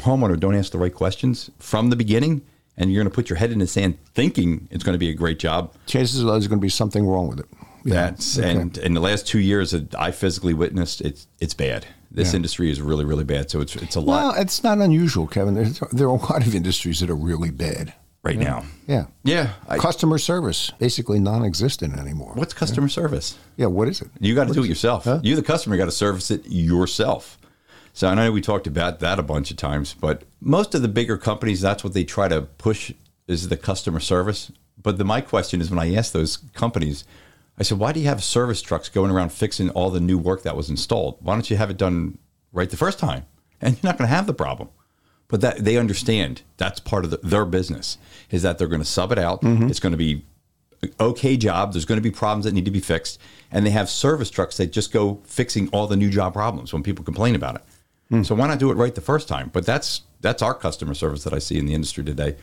[0.00, 2.42] homeowner, don't ask the right questions from the beginning,
[2.76, 5.10] and you're going to put your head in the sand thinking it's going to be
[5.10, 7.46] a great job, Chances are there's going to be something wrong with it.
[7.84, 7.94] Yeah.
[8.10, 8.50] that's Okay.
[8.50, 11.84] and in the last two years that I physically witnessed, it's it's bad.
[12.10, 12.36] This Yeah.
[12.36, 13.50] industry is really really bad.
[13.50, 15.52] So it's it's a lot well, it's not unusual, Kevin.
[15.54, 17.92] There's, there are a lot of industries that are really bad.
[18.24, 18.64] Right now.
[18.86, 19.06] Yeah.
[19.22, 19.52] Yeah.
[19.68, 22.32] I, Customer service basically non-existent anymore.
[22.34, 23.38] what's customer service?
[23.56, 23.66] Yeah.
[23.66, 24.08] What is it?
[24.18, 25.04] You got to do is it yourself.
[25.04, 25.20] Huh?
[25.22, 27.38] You, the customer, got to service it yourself.
[27.92, 30.88] So I know we talked about that a bunch of times, but most of the
[30.88, 32.92] bigger companies, that's what they try to push
[33.28, 34.50] is the customer service.
[34.82, 37.04] But the, my question is, when I ask those companies,
[37.56, 40.42] I said, why do you have service trucks going around fixing all the new work
[40.42, 41.18] that was installed?
[41.20, 42.18] Why don't you have it done
[42.52, 43.26] right the first time?
[43.60, 44.70] And you're not going to have the problem.
[45.28, 47.98] But that they understand that's part of the, their business
[48.30, 49.40] is that they're going to sub it out.
[49.42, 50.24] It's going to be
[51.00, 51.72] okay job.
[51.72, 53.18] There's going to be problems that need to be fixed,
[53.50, 56.82] and they have service trucks that just go fixing all the new job problems when
[56.82, 57.62] people complain about it.
[58.22, 59.50] So why not do it right the first time?
[59.52, 62.36] But that's that's our customer service that I see in the industry today.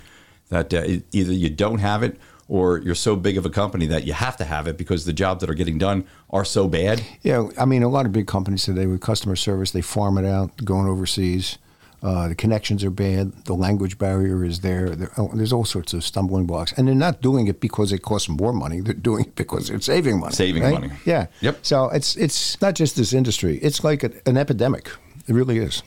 [0.50, 2.17] That uh, either you don't have it
[2.50, 5.13] or you're so big of a company that you have to have it because the
[5.13, 7.02] jobs that are getting done are so bad.
[7.22, 10.26] Yeah, I mean, a lot of big companies today with customer service, they farm it
[10.26, 11.58] out, going overseas.
[12.04, 13.32] Uh, the connections are bad.
[13.46, 14.90] The language barrier is there.
[14.90, 15.12] there.
[15.18, 18.28] oh, There's all sorts of stumbling blocks, and they're not doing it because it costs
[18.28, 18.82] more money.
[18.82, 20.34] They're doing it because they're saving money.
[20.34, 20.74] Saving right?
[20.74, 20.90] money.
[21.06, 21.28] Yeah.
[21.42, 21.60] Yep.
[21.62, 23.60] So it's it's not just this industry.
[23.60, 24.90] It's like a, an epidemic.
[25.28, 25.84] It really is.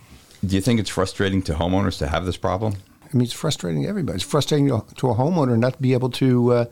[0.47, 2.75] Do you think it's frustrating to homeowners to have this problem?
[3.03, 4.17] I mean, it's frustrating to everybody.
[4.17, 6.65] It's frustrating to a homeowner not to be able to uh,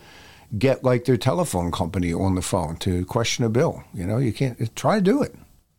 [0.59, 3.83] get like their telephone company on the phone to question a bill.
[3.95, 5.35] You know, you can't try to do it.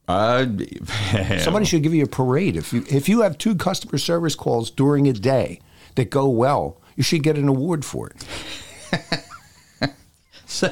[0.07, 0.45] Uh,
[1.39, 2.55] Somebody should give you a parade.
[2.57, 5.59] If you if you have two customer service calls during a day
[5.95, 9.23] that go well, you should get an award for it.
[10.45, 10.71] So,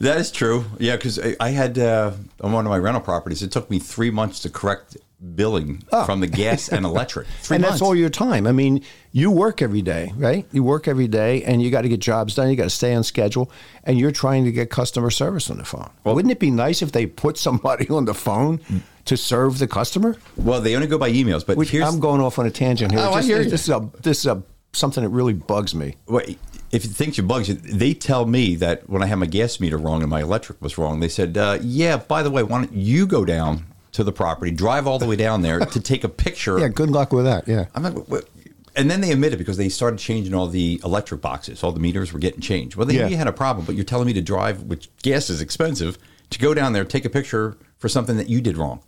[0.00, 0.66] that is true.
[0.78, 3.78] Yeah, because I, I had uh, on one of my rental properties, it took me
[3.78, 4.98] three months to correct
[5.34, 6.04] billing Oh.
[6.04, 7.26] from the gas and electric.
[7.50, 7.74] And months.
[7.74, 8.46] that's all your time.
[8.46, 10.46] I mean, you work every day, right?
[10.52, 12.48] You work every day, and you got to get jobs done.
[12.50, 13.50] You got to stay on schedule,
[13.84, 15.90] and you're trying to get customer service on the phone.
[16.04, 18.60] Well- Wouldn't it be nice if they put somebody on the phone
[19.06, 20.16] to serve the customer?
[20.36, 22.92] Well, they only go by emails, but Which here's I'm going off on a tangent
[22.92, 23.00] here.
[23.00, 23.50] Oh, I Just-.
[23.50, 25.96] This is a this is a something that really bugs me.
[26.06, 26.22] Well,
[26.70, 29.58] if you think you bugs you, they tell me that when I had my gas
[29.58, 32.58] meter wrong and my electric was wrong, they said, uh, "Yeah, by the way, why
[32.58, 33.64] don't you go down
[33.98, 36.90] to the property, drive all the way down there to take a picture?" Yeah, good
[36.90, 37.46] luck with that.
[37.48, 37.66] Yeah.
[37.74, 38.28] I'm like, what?
[38.76, 42.12] and then they admitted because they started changing all the electric boxes, all the meters
[42.12, 42.76] were getting changed.
[42.76, 43.04] Well, they Yeah.
[43.06, 45.98] knew you had a problem, but you're telling me to drive, which gas is expensive,
[46.30, 48.80] to go down there, take a picture for something that you did wrong.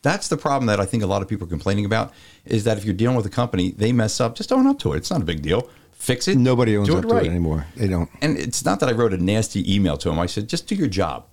[0.00, 2.12] That's the problem that I think a lot of people are complaining about
[2.46, 4.92] is that if you're dealing with a company, they mess up, just own up to
[4.94, 4.98] it.
[4.98, 5.68] It's not a big deal.
[5.92, 6.38] Fix it.
[6.38, 7.66] Nobody owns up it to it anymore.
[7.76, 8.08] They don't.
[8.22, 10.18] And it's not that I wrote a nasty email to him.
[10.20, 11.26] I said, just do your job.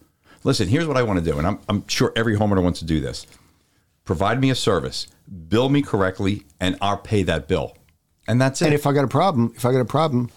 [0.46, 1.38] Listen, here's what I want to do.
[1.40, 3.26] And I'm, I'm sure every homeowner wants to do this.
[4.06, 5.08] Provide me a service,
[5.50, 7.76] bill me correctly, and I'll pay that bill.
[8.28, 8.66] And that's it.
[8.66, 10.30] And if I got a problem, if I got a problem,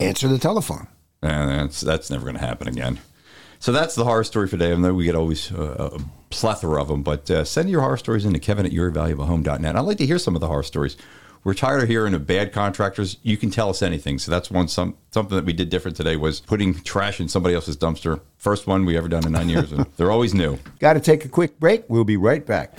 [0.00, 0.88] answer the telephone.
[1.22, 2.98] And that's, that's never going to happen again.
[3.60, 4.72] So that's the horror story for today.
[4.72, 7.96] I know we get always uh, a plethora of them, but uh, send your horror
[7.96, 9.76] stories into kevin at yourvaluablehome.net.
[9.76, 10.96] I'd like to hear some of the horror stories.
[11.44, 13.16] We're tired of hearing of bad contractors.
[13.22, 14.18] You can tell us anything.
[14.18, 17.54] So that's one some something that we did different today was putting trash in somebody
[17.54, 18.20] else's dumpster.
[18.36, 19.72] First one we ever done in nine years.
[19.72, 20.58] and they're always new.
[20.78, 21.84] Got to take a quick break.
[21.88, 22.78] We'll be right back.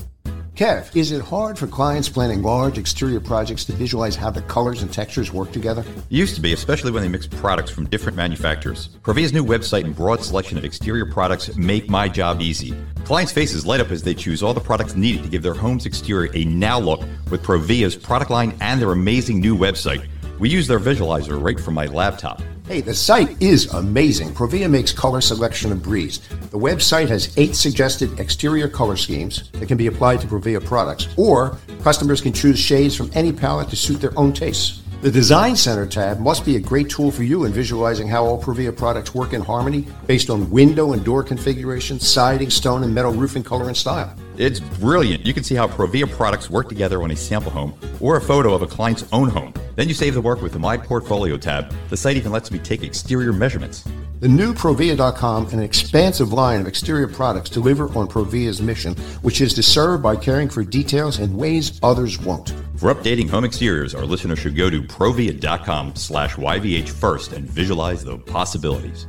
[0.56, 4.84] Kev, is it hard for clients planning large exterior projects to visualize how the colors
[4.84, 5.82] and textures work together?
[5.82, 8.90] It used to be, especially when they mix products from different manufacturers.
[9.02, 12.76] Provia's new website and broad selection of exterior products make my job easy.
[13.04, 15.88] Clients' faces light up as they choose all the products needed to give their home's
[15.88, 20.06] exterior a now look with Provia's product line and their amazing new website.
[20.38, 22.44] We use their visualizer right from my laptop.
[22.66, 24.30] Hey, the site is amazing.
[24.30, 26.20] Provia makes color selection a breeze.
[26.50, 31.10] The website has eight suggested exterior color schemes that can be applied to Provia products,
[31.18, 34.82] or customers can choose shades from any palette to suit their own tastes.
[35.02, 38.42] The Design Center tab must be a great tool for you in visualizing how all
[38.42, 43.12] Provia products work in harmony based on window and door configuration, siding, stone, and metal
[43.12, 44.16] roofing color and style.
[44.38, 45.26] It's brilliant.
[45.26, 48.54] You can see how Provia products work together on a sample home or a photo
[48.54, 49.54] of a client's own home.
[49.76, 51.74] Then you save the work with the My Portfolio tab.
[51.90, 53.84] The site even lets me take exterior measurements.
[54.20, 59.42] The new Provia.com and an expansive line of exterior products deliver on Provia's mission, which
[59.42, 62.54] is to serve by caring for details in ways others won't.
[62.78, 68.04] For updating home exteriors, our listeners should go to provia.com slash YVH first and visualize
[68.04, 69.08] the possibilities.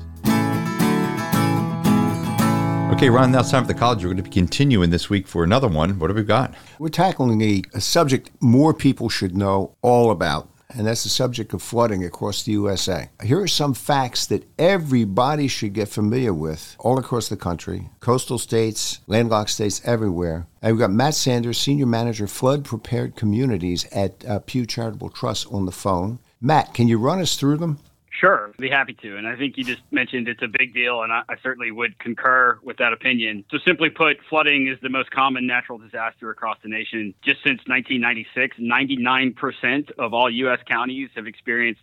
[2.95, 4.05] Okay, Ron, now it's time for the college.
[4.05, 5.99] We're going to be continuing this week for another one.
[5.99, 6.55] What have we got?
[6.79, 11.53] We're tackling a, a subject more people should know all about, and that's the subject
[11.53, 13.09] of flooding across the USA.
[13.23, 18.39] Here are some facts that everybody should get familiar with all across the country coastal
[18.39, 20.47] states, landlocked states, everywhere.
[20.63, 25.47] And we've got Matt Sanders, Senior Manager, Flood Prepared Communities at uh, Pew Charitable Trust,
[25.53, 26.19] on the phone.
[26.41, 27.79] Matt, can you run us through them?
[28.21, 29.17] Sure, I'd be happy to.
[29.17, 31.99] And I think you just mentioned it's a big deal, and I, I, certainly would
[31.99, 33.45] concur with that opinion.
[33.51, 37.13] So, simply put, flooding is the most common natural disaster across the nation.
[37.23, 40.61] Just since 1996, 99% of all U.S.
[40.65, 41.83] counties have experienced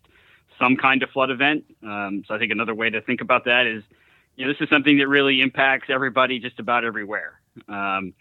[0.58, 1.66] some kind of flood event.
[1.84, 3.84] Um, so, I think another way to think about that is,
[4.38, 7.42] you know, this is something that really impacts everybody just about everywhere.
[7.68, 8.14] Um,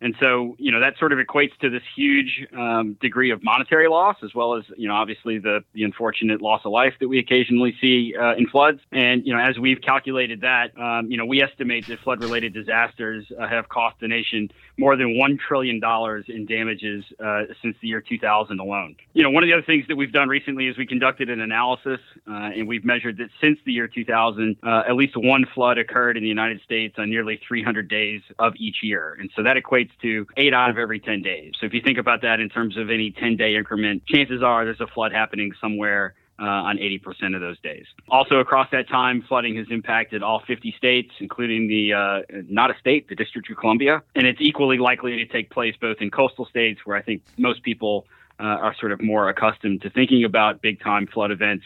[0.00, 3.88] and so, you know, that sort of equates to this huge um, degree of monetary
[3.88, 7.18] loss, as well as, you know, obviously the, the unfortunate loss of life that we
[7.18, 8.80] occasionally see uh, in floods.
[8.92, 12.52] And, you know, as we've calculated that, um, you know, we estimate that flood related
[12.52, 15.80] disasters uh, have cost the nation more than $1 trillion
[16.28, 18.96] in damages uh, since the year 2000 alone.
[19.12, 21.40] You know, one of the other things that we've done recently is we conducted an
[21.40, 25.78] analysis uh, and we've measured that since the year 2000, uh, at least one flood
[25.78, 29.16] occurred in the United States on nearly 300 days of each year.
[29.18, 31.52] And so that equates to eight out of every 10 days.
[31.60, 34.64] So if you think about that in terms of any 10 day increment, chances are
[34.64, 37.86] there's a flood happening somewhere uh, on 80% of those days.
[38.08, 42.78] Also, across that time, flooding has impacted all 50 states, including the uh, not a
[42.78, 44.02] state, the District of Columbia.
[44.14, 47.62] And it's equally likely to take place both in coastal states, where I think most
[47.62, 48.06] people
[48.40, 51.64] uh, are sort of more accustomed to thinking about big time flood events,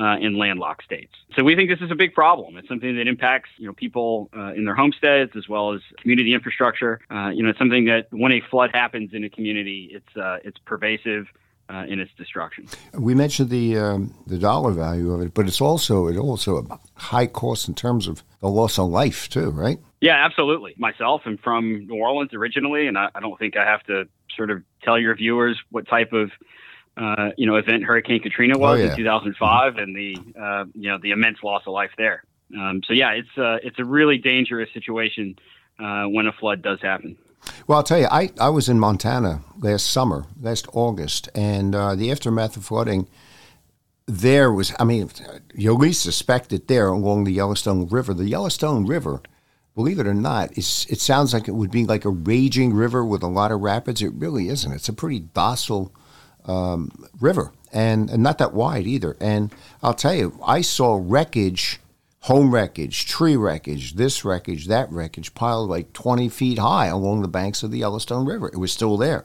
[0.00, 1.12] uh, in landlocked states.
[1.36, 2.56] So we think this is a big problem.
[2.56, 6.32] It's something that impacts you know people uh, in their homesteads as well as community
[6.32, 7.00] infrastructure.
[7.10, 10.58] Uh, you know, it's something that when a flood happens in a community, it's it's
[10.64, 11.26] pervasive.
[11.70, 12.66] Uh, in its destruction.
[12.94, 16.80] We mentioned the um, the dollar value of it, but it's also it also a
[16.94, 19.78] high cost in terms of the loss of life too, right?
[20.00, 20.74] Yeah, absolutely.
[20.78, 24.50] Myself, I'm from New Orleans originally, and I, I don't think I have to sort
[24.50, 26.32] of tell your viewers what type of
[26.96, 28.90] uh, you know event Hurricane Katrina was oh, yeah.
[28.90, 32.24] in 2005 and the uh, you know the immense loss of life there.
[32.58, 35.38] Um, so yeah, it's uh, it's a really dangerous situation
[35.78, 37.16] uh, when a flood does happen.
[37.66, 41.94] Well, I'll tell you, I, I was in Montana last summer, last August, and uh,
[41.94, 43.08] the aftermath of flooding
[44.06, 45.10] there was, I mean,
[45.54, 48.12] you at least suspect it there along the Yellowstone River.
[48.12, 49.22] The Yellowstone River,
[49.74, 53.22] believe it or not, it sounds like it would be like a raging river with
[53.22, 54.02] a lot of rapids.
[54.02, 54.72] It really isn't.
[54.72, 55.92] It's a pretty docile
[56.44, 59.16] um, river and, and not that wide either.
[59.20, 61.80] And I'll tell you, I saw wreckage,
[62.22, 67.28] home wreckage, tree wreckage, this wreckage, that wreckage piled like 20 feet high along the
[67.28, 68.48] banks of the Yellowstone River.
[68.48, 69.24] It was still there.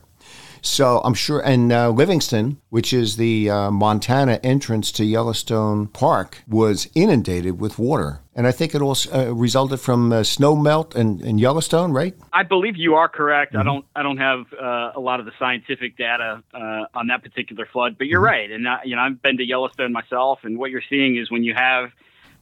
[0.62, 6.41] So I'm sure, and uh, Livingston, which is the uh, Montana entrance to Yellowstone Park,
[6.47, 8.21] was inundated with water.
[8.34, 12.15] And I think it also uh, resulted from uh, snow melt in, in, Yellowstone, right?
[12.34, 13.53] I believe you are correct.
[13.53, 13.62] Mm-hmm.
[13.62, 13.86] I don't.
[13.95, 17.97] I don't have uh, a lot of the scientific data uh, on that particular flood,
[17.99, 18.25] but you're mm-hmm.
[18.25, 18.51] right.
[18.51, 21.53] And you know, I've been to Yellowstone myself, and what you're seeing is when you
[21.53, 21.91] have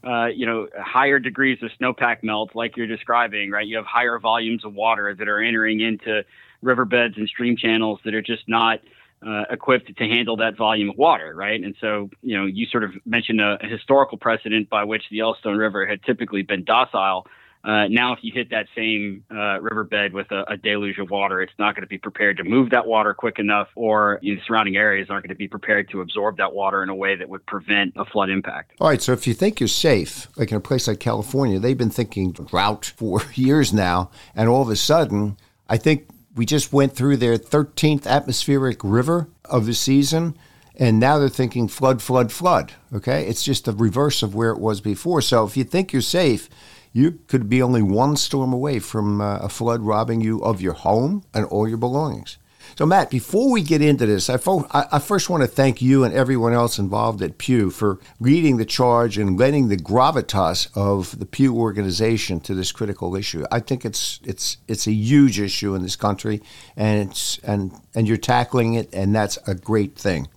[0.03, 3.65] uh, you know, higher degrees of snowpack melt, like you're describing, right?
[3.65, 6.23] You have higher volumes of water that are entering into
[6.61, 8.81] riverbeds and stream channels that are just not
[9.25, 11.61] uh, equipped to handle that volume of water, right?
[11.61, 15.17] And so, you know, you sort of mentioned a, a historical precedent by which the
[15.17, 17.25] Yellowstone River had typically been docile.
[17.63, 21.41] Uh, now, if you hit that same uh, riverbed with a, a, deluge of water,
[21.41, 24.75] it's not going to be prepared to move that water quick enough, or know, surrounding
[24.75, 27.45] areas aren't going to be prepared to absorb that water in a way that would
[27.45, 28.73] prevent a flood impact.
[28.81, 31.77] All right, so if you think you're safe, like in a place like California, they've
[31.77, 35.37] been thinking drought for years now, and all of a sudden,
[35.69, 40.37] I think we just went through their 13th atmospheric river of the season,
[40.75, 42.73] and now they're thinking flood, flood, flood.
[42.93, 45.21] Okay, it's just the reverse of where it was before.
[45.21, 46.49] So if you think you're safe,
[46.93, 50.73] you could be only one storm away from uh, a flood robbing you of your
[50.73, 52.37] home and all your belongings.
[52.75, 55.81] So, Matt, before we get into this, I, fo- I, I first want to thank
[55.81, 60.69] you and everyone else involved at Pew for leading the charge and lending the gravitas
[60.75, 63.45] of the Pew organization to this critical issue.
[63.51, 66.41] I think it's it's it's a huge issue in this country,
[66.75, 70.27] and it's and and you're tackling it, and that's a great thing.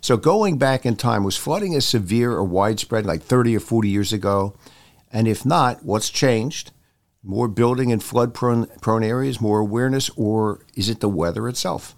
[0.00, 3.88] So, going back in time, was flooding as severe or widespread like 30 or 40
[3.88, 4.54] years ago?
[5.12, 6.72] And if not, what's changed?
[7.22, 11.96] More building in flood prone, prone areas, more awareness, or is it the weather itself?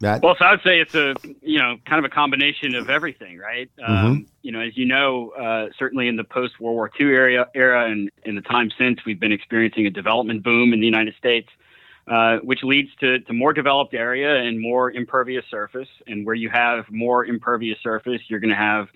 [0.00, 0.22] Matt?
[0.22, 3.38] Well, so I would say it's a you know kind of a combination of everything,
[3.38, 3.70] right?
[3.78, 4.06] Mm-hmm.
[4.06, 7.46] Um, you know, as you know, uh, certainly in the post World War II area
[7.54, 11.14] era and in the time since, we've been experiencing a development boom in the United
[11.16, 11.48] States,
[12.06, 15.88] uh, which leads to, to more developed area and more impervious surface.
[16.06, 18.88] And where you have more impervious surface, you're going to have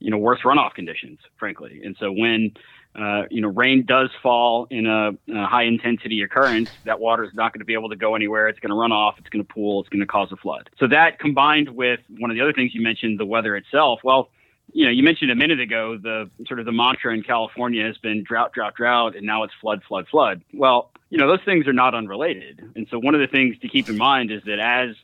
[0.00, 1.80] you know worse runoff conditions, frankly.
[1.84, 2.52] And so when
[2.94, 7.32] uh, you know, rain does fall in a, a, high intensity occurrence, that water is
[7.34, 8.48] not going to be able to go anywhere.
[8.48, 9.14] It's going to run off.
[9.18, 9.80] It's going to pool.
[9.80, 10.68] It's going to cause a flood.
[10.78, 14.00] So that combined with one of the other things you mentioned, the weather itself.
[14.02, 14.30] Well,
[14.72, 17.96] you know, you mentioned a minute ago the sort of the mantra in California has
[17.98, 20.42] been drought, drought, drought, and now it's flood, flood, flood.
[20.52, 22.72] Well, you know, those things are not unrelated.
[22.74, 24.96] And so one of the things to keep in mind is that as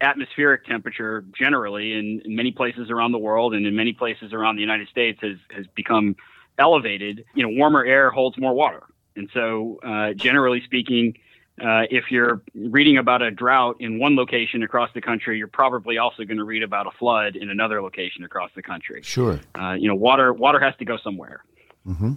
[0.00, 4.56] atmospheric temperature generally in, in many places around the world and in many places around
[4.56, 6.16] the United States has, has become
[6.58, 8.82] elevated, you know, warmer air holds more water.
[9.16, 11.14] And so, uh, generally speaking,
[11.60, 15.96] uh, if you're reading about a drought in one location across the country, you're probably
[15.96, 19.00] also going to read about a flood in another location across the country.
[19.02, 19.40] Sure.
[19.58, 21.42] Uh, you know, water water has to go somewhere.
[21.86, 22.12] Mm-hmm.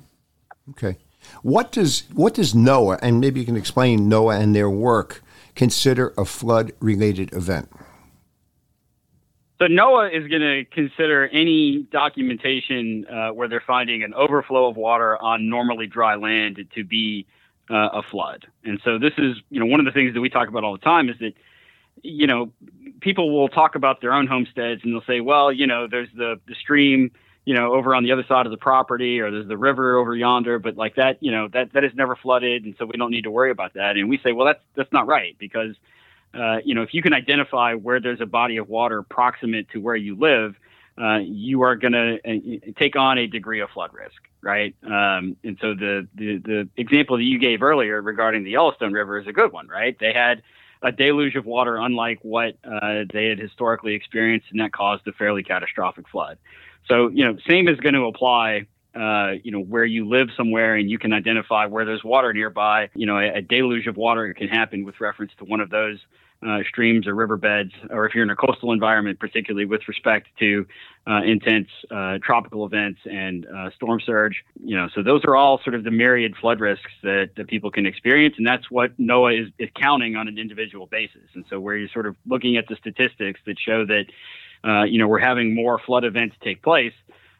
[0.71, 0.97] Okay.
[1.41, 5.21] What does what does NOAA and maybe you can explain NOAA and their work
[5.59, 7.69] consider a flood related event?
[9.59, 14.77] So NOAA is going to consider any documentation uh, where they're finding an overflow of
[14.77, 17.27] water on normally dry land to be
[17.69, 18.47] uh, a flood.
[18.63, 20.71] And so this is, you know, one of the things that we talk about all
[20.71, 21.33] the time is that,
[22.03, 22.53] you know,
[23.01, 26.39] people will talk about their own homesteads and they'll say, well, you know, there's the,
[26.47, 27.11] the stream,
[27.45, 30.15] you know, over on the other side of the property, or there's the river over
[30.15, 33.11] yonder, but like that, you know, that that is never flooded, and so we don't
[33.11, 33.97] need to worry about that.
[33.97, 35.75] And we say, well, that's that's not right because
[36.33, 39.79] uh, you know, if you can identify where there's a body of water proximate to
[39.79, 40.55] where you live,
[41.01, 44.75] uh, you are going to uh, take on a degree of flood risk, right?
[44.83, 49.17] Um, and so the, the the example that you gave earlier regarding the Yellowstone River
[49.17, 49.97] is a good one, right?
[49.99, 50.43] They had
[50.81, 55.13] a deluge of water unlike what uh, they had historically experienced, and that caused a
[55.13, 56.37] fairly catastrophic flood.
[56.89, 60.75] So, you know, same is going to apply uh, you know, where you live somewhere
[60.75, 64.33] and you can identify where there's water nearby, you know, a, a deluge of water
[64.33, 65.99] can happen with reference to one of those
[66.45, 70.65] uh, streams or riverbeds, or if you're in a coastal environment, particularly with respect to
[71.05, 74.43] uh, intense uh, tropical events and uh, storm surge.
[74.63, 77.71] You know, so those are all sort of the myriad flood risks that, that people
[77.71, 81.27] can experience, and that's what NOAA is, is counting on an individual basis.
[81.33, 84.05] And so, where you're sort of looking at the statistics that show that,
[84.63, 86.93] uh, you know, we're having more flood events take place.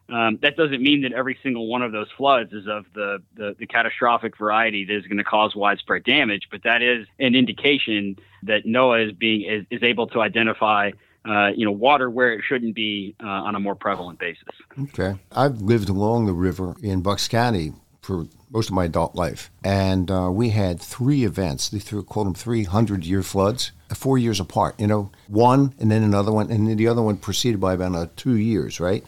[0.10, 3.56] Um, that doesn't mean that every single one of those floods is of the, the,
[3.60, 8.18] the catastrophic variety that is going to cause widespread damage, but that is an indication
[8.44, 10.92] that NOAA is being is, is able to identify
[11.26, 14.48] uh, you know water where it shouldn't be uh, on a more prevalent basis.
[14.80, 19.52] Okay, I've lived along the river in Bucks County for most of my adult life,
[19.64, 21.70] and uh, we had three events.
[21.70, 24.80] They threw, called them 300 year floods, four years apart.
[24.80, 27.96] You know, one and then another one, and then the other one preceded by about
[27.96, 29.06] uh, two years, right?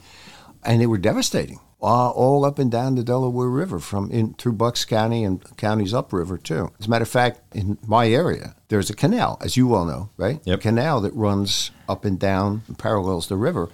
[0.64, 1.60] and they were devastating.
[1.82, 5.96] Uh, all up and down the Delaware River, from in through Bucks County and counties
[5.96, 6.72] upriver too.
[6.80, 10.12] As a matter of fact, in my area, there's a canal, as you well know,
[10.16, 10.40] right?
[10.46, 10.60] Yep.
[10.60, 13.70] A canal that runs up and down and parallels the river.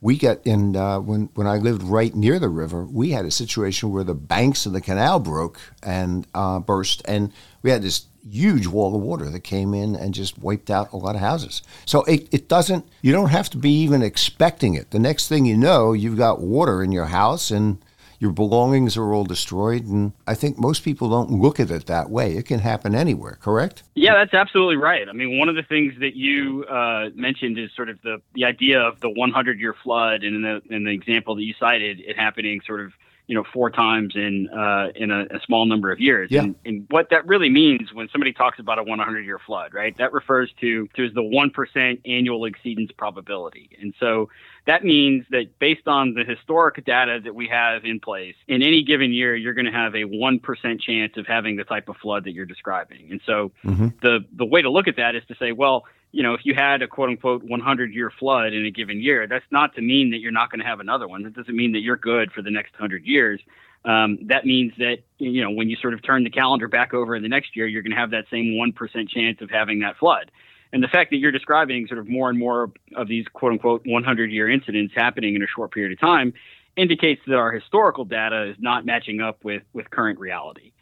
[0.00, 2.84] We get in uh, when when I lived right near the river.
[2.84, 7.32] We had a situation where the banks of the canal broke and uh, burst, and
[7.62, 10.96] we had this huge wall of water that came in and just wiped out a
[10.96, 11.62] lot of houses.
[11.84, 14.90] So it, it doesn't, you don't have to be even expecting it.
[14.90, 17.78] The next thing you know, you've got water in your house and
[18.18, 19.84] your belongings are all destroyed.
[19.84, 22.36] And I think most people don't look at it that way.
[22.36, 23.82] It can happen anywhere, correct?
[23.94, 25.08] Yeah, that's absolutely right.
[25.08, 28.44] I mean, one of the things that you uh, mentioned is sort of the, the
[28.44, 30.22] idea of the 100 year flood.
[30.24, 32.92] And in the, in the example that you cited, it happening sort of
[33.26, 36.30] you know four times in uh, in a, a, small number of years.
[36.30, 36.44] Yeah.
[36.44, 39.96] And, and, what that really means when somebody talks about a 100 year flood, right?
[39.98, 43.70] That refers to to the one percent annual exceedance probability.
[43.80, 44.30] And so
[44.66, 48.84] that means that based on the historic data that we have in place, in any
[48.84, 51.96] given year, you're going to have a one percent chance of having the type of
[51.96, 53.10] flood that you're describing.
[53.10, 53.88] And so mm-hmm.
[54.02, 56.54] the the way to look at that is to say, well you know, if you
[56.54, 60.10] had a quote unquote 100 year flood in a given year, that's not to mean
[60.12, 61.22] that you're not going to have another one.
[61.22, 63.40] That doesn't mean that you're good for the next 100 years.
[63.84, 67.14] um, that means that you know when you sort of turn the calendar back over
[67.14, 69.80] in the next year, you're going to have that same one percent chance of having
[69.80, 70.30] that flood.
[70.72, 73.82] And the fact that you're describing sort of more and more of these quote unquote
[73.86, 76.34] 100 year incidents happening in a short period of time
[76.76, 80.72] indicates that our historical data is not matching up with with current reality.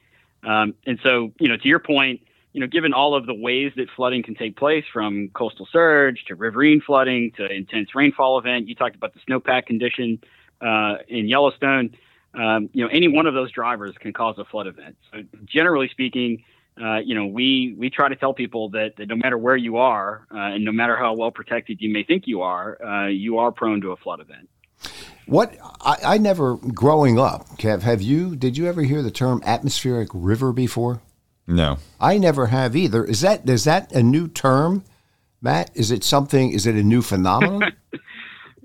[0.42, 2.20] Um, and so, you know, to your point,
[2.54, 6.24] you know, given all of the ways that flooding can take place, from coastal surge
[6.28, 10.22] to riverine flooding to intense rainfall event, you talked about the snowpack condition
[10.62, 11.94] uh, in Yellowstone
[12.34, 14.96] um, you know, any one of those drivers can cause a flood event.
[15.12, 16.42] So generally speaking,
[16.80, 19.76] uh, you know, we we try to tell people that, that no matter where you
[19.76, 23.38] are, uh, and no matter how well protected you may think you are, uh, you
[23.38, 24.48] are prone to a flood event.
[25.26, 28.34] What I, I, never growing up, Kev, have you?
[28.34, 31.00] Did you ever hear the term atmospheric river before?
[31.46, 33.04] No, I never have either.
[33.04, 34.84] Is that is that a new term,
[35.42, 35.70] Matt?
[35.74, 36.50] Is it something?
[36.50, 37.72] Is it a new phenomenon?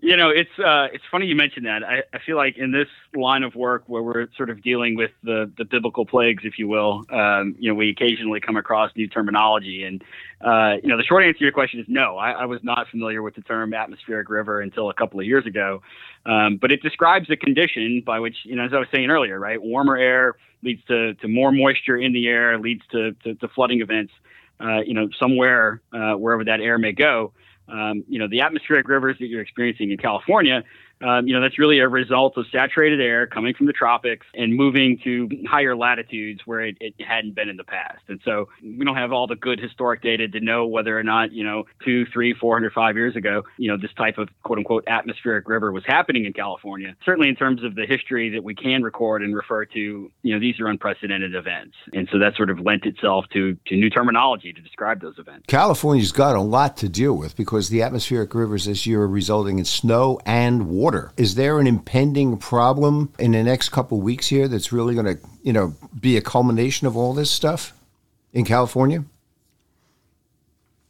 [0.10, 1.84] You know, it's uh, it's funny you mentioned that.
[1.84, 5.12] I, I feel like in this line of work where we're sort of dealing with
[5.22, 9.08] the, the biblical plagues, if you will, um, you know, we occasionally come across new
[9.08, 9.84] terminology.
[9.84, 10.04] And,
[10.42, 12.18] uh, you know, the short answer to your question is no.
[12.18, 15.46] I, I, was not familiar with the term atmospheric river until a couple of years
[15.46, 15.84] ago.
[16.26, 19.40] Um, but it describes a condition by which, you know, as I was saying earlier,
[19.40, 23.48] right, warmer air leads to, to more moisture in the air, leads to, to, to
[23.50, 24.14] flooding events,
[24.60, 27.32] uh, you know, somewhere, uh, wherever that air may go
[27.72, 30.64] um, you know, the atmospheric rivers that you're experiencing in California
[31.02, 34.56] um, you know, that's really a result of saturated air coming from the tropics and
[34.56, 38.02] moving to higher latitudes where it, it, hadn't been in the past.
[38.08, 41.32] And so we don't have all the good historic data to know whether or not,
[41.32, 44.60] you know, two, three, four hundred, five years ago, you know, this type of quote
[44.60, 46.96] unquote atmospheric river was happening in California.
[47.04, 49.80] Certainly in terms of the history that we can record and refer to,
[50.22, 51.76] you know, these are unprecedented events.
[51.94, 55.46] And so that sort of lent itself to, to new terminology to describe those events.
[55.48, 59.58] California's got a lot to deal with because the atmospheric rivers this year are resulting
[59.58, 61.12] in snow and water water.
[61.18, 65.18] Is there an impending problem in the next couple weeks here that's really going to,
[65.44, 67.74] you know, be a culmination of all this stuff
[68.34, 69.04] in California?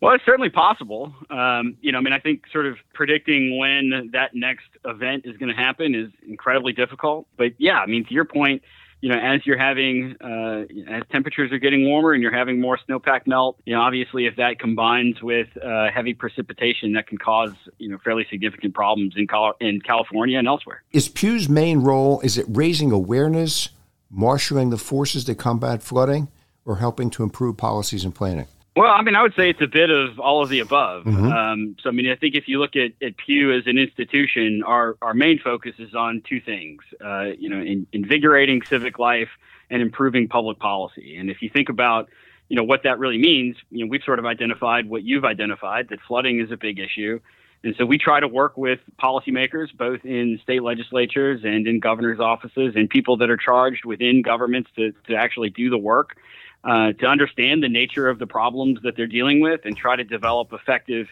[0.01, 1.13] Well, it's certainly possible.
[1.29, 5.35] Um, you know, I mean, I think sort of predicting when that next event is
[5.35, 7.27] going to happen is incredibly difficult.
[7.35, 8.63] But yeah, I mean, to your point,
[9.01, 12.77] you know, as you're having, uh, as temperatures are getting warmer and you're having more
[12.77, 17.53] snowpack melt, you know, obviously if that combines with uh, heavy precipitation, that can cause,
[17.77, 20.83] you know, fairly significant problems in, Col- in California and elsewhere.
[20.91, 23.69] Is Pew's main role, is it raising awareness,
[24.09, 26.27] marshaling the forces to combat flooding,
[26.65, 28.47] or helping to improve policies and planning?
[28.75, 31.03] Well, I mean, I would say it's a bit of all of the above.
[31.03, 31.31] Mm-hmm.
[31.31, 34.63] Um, so, I mean, I think if you look at, at Pew as an institution,
[34.65, 39.29] our, our main focus is on two things, uh, you know, in, invigorating civic life
[39.69, 41.17] and improving public policy.
[41.17, 42.09] And if you think about,
[42.47, 45.89] you know, what that really means, you know, we've sort of identified what you've identified,
[45.89, 47.19] that flooding is a big issue.
[47.63, 52.19] And so we try to work with policymakers, both in state legislatures and in governor's
[52.19, 56.15] offices, and people that are charged within governments to, to actually do the work
[56.63, 60.03] uh, to understand the nature of the problems that they're dealing with and try to
[60.03, 61.07] develop effective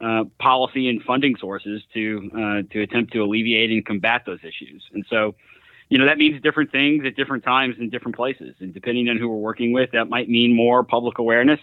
[0.00, 4.84] uh, policy and funding sources to uh, to attempt to alleviate and combat those issues.
[4.92, 5.34] And so,
[5.88, 8.54] you know, that means different things at different times in different places.
[8.60, 11.60] And depending on who we're working with, that might mean more public awareness,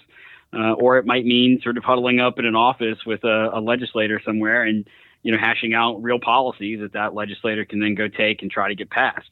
[0.54, 3.62] uh, or it might mean sort of huddling up in an office with a, a
[3.62, 4.86] legislator somewhere and
[5.24, 8.68] you know hashing out real policies that that legislator can then go take and try
[8.68, 9.30] to get passed.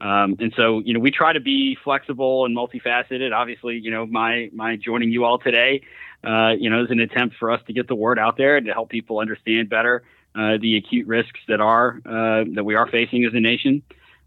[0.00, 3.34] Um, and so, you know, we try to be flexible and multifaceted.
[3.34, 5.82] Obviously, you know, my my joining you all today,
[6.24, 8.66] uh, you know, is an attempt for us to get the word out there and
[8.66, 10.02] to help people understand better
[10.34, 13.82] uh, the acute risks that are uh, that we are facing as a nation.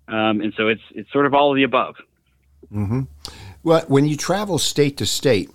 [0.08, 1.96] Um, and so, it's it's sort of all of the above.
[2.72, 3.02] Mm-hmm.
[3.64, 5.50] Well, when you travel state to state,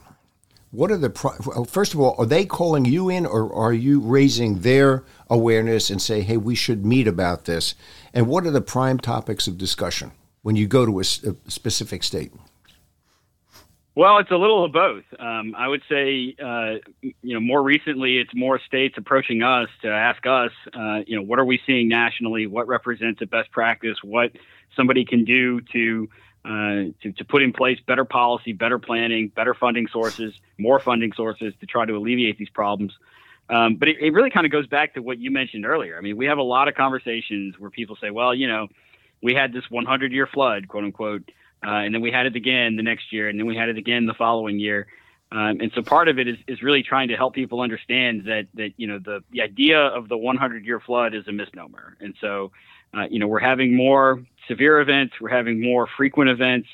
[0.70, 4.00] what are the pro- first of all, are they calling you in, or are you
[4.00, 7.74] raising their awareness and say, "Hey, we should meet about this"?
[8.18, 10.10] And what are the prime topics of discussion
[10.42, 12.32] when you go to a, a specific state?
[13.94, 15.04] Well, it's a little of both.
[15.20, 19.88] Um, I would say, uh, you know, more recently, it's more states approaching us to
[19.88, 22.48] ask us, uh, you know, what are we seeing nationally?
[22.48, 23.98] What represents a best practice?
[24.02, 24.32] What
[24.74, 26.08] somebody can do to,
[26.44, 31.12] uh, to to put in place better policy, better planning, better funding sources, more funding
[31.12, 32.94] sources to try to alleviate these problems.
[33.50, 35.96] Um, but it, it really kind of goes back to what you mentioned earlier.
[35.96, 38.68] I mean, we have a lot of conversations where people say, well, you know,
[39.22, 41.30] we had this 100 year flood, quote unquote,
[41.66, 43.78] uh, and then we had it again the next year, and then we had it
[43.78, 44.86] again the following year.
[45.30, 48.46] Um, and so part of it is, is really trying to help people understand that,
[48.54, 51.96] that you know, the, the idea of the 100 year flood is a misnomer.
[52.00, 52.52] And so,
[52.94, 56.68] uh, you know, we're having more severe events, we're having more frequent events.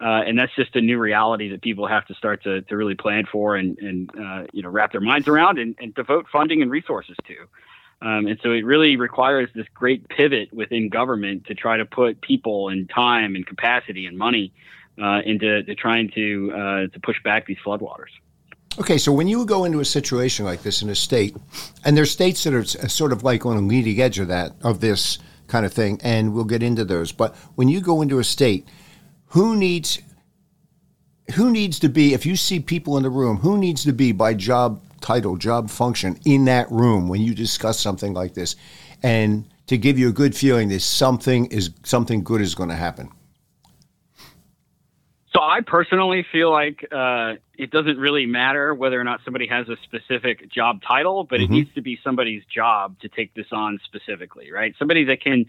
[0.00, 2.94] Uh, and that's just a new reality that people have to start to, to really
[2.94, 6.62] plan for and, and uh, you know wrap their minds around and, and devote funding
[6.62, 7.34] and resources to.
[8.00, 12.20] Um, and so it really requires this great pivot within government to try to put
[12.20, 14.52] people and time and capacity and money
[15.02, 18.10] uh, into to trying to uh, to push back these floodwaters.
[18.78, 21.36] Okay, so when you go into a situation like this in a state,
[21.84, 24.80] and there's states that are sort of like on the leading edge of that of
[24.80, 25.18] this
[25.48, 27.10] kind of thing, and we'll get into those.
[27.10, 28.68] But when you go into a state,
[29.28, 30.00] who needs
[31.34, 34.12] who needs to be if you see people in the room, who needs to be
[34.12, 38.56] by job title, job function in that room when you discuss something like this,
[39.02, 42.76] and to give you a good feeling that something is something good is going to
[42.76, 43.10] happen.
[45.34, 49.68] So I personally feel like uh, it doesn't really matter whether or not somebody has
[49.68, 51.52] a specific job title, but mm-hmm.
[51.52, 54.74] it needs to be somebody's job to take this on specifically, right?
[54.78, 55.44] Somebody that can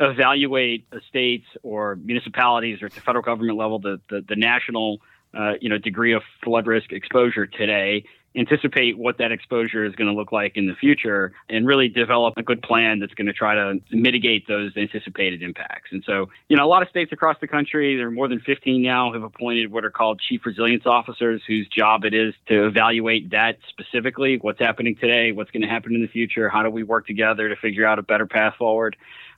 [0.00, 5.00] evaluate states or municipalities or at the federal government level the the, the national
[5.34, 8.04] uh, you know degree of flood risk exposure today
[8.36, 12.34] anticipate what that exposure is going to look like in the future and really develop
[12.36, 15.90] a good plan that's going to try to mitigate those anticipated impacts.
[15.90, 18.40] And so, you know, a lot of states across the country, there are more than
[18.40, 22.66] 15 now, have appointed what are called chief resilience officers whose job it is to
[22.66, 26.70] evaluate that specifically what's happening today, what's going to happen in the future, how do
[26.70, 28.96] we work together to figure out a better path forward.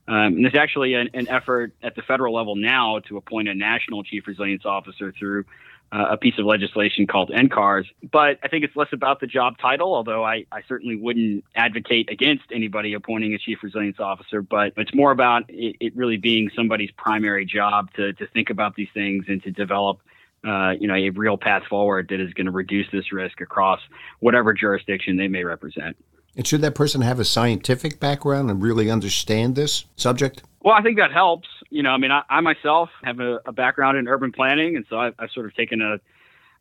[0.09, 3.55] Um, and there's actually an, an effort at the federal level now to appoint a
[3.55, 5.45] national chief resilience officer through
[5.93, 7.85] uh, a piece of legislation called NCARS.
[8.11, 12.11] But I think it's less about the job title, although I, I certainly wouldn't advocate
[12.11, 14.41] against anybody appointing a chief resilience officer.
[14.41, 18.75] But it's more about it, it really being somebody's primary job to, to think about
[18.75, 20.01] these things and to develop.
[20.45, 23.79] Uh, you know, a real path forward that is going to reduce this risk across
[24.19, 25.97] whatever jurisdiction they may represent.
[26.37, 30.43] And should that person have a scientific background and really understand this subject?
[30.61, 31.49] Well, I think that helps.
[31.71, 34.85] You know, I mean, I, I myself have a, a, background in urban planning, and
[34.89, 35.99] so I've, I've sort of taken a,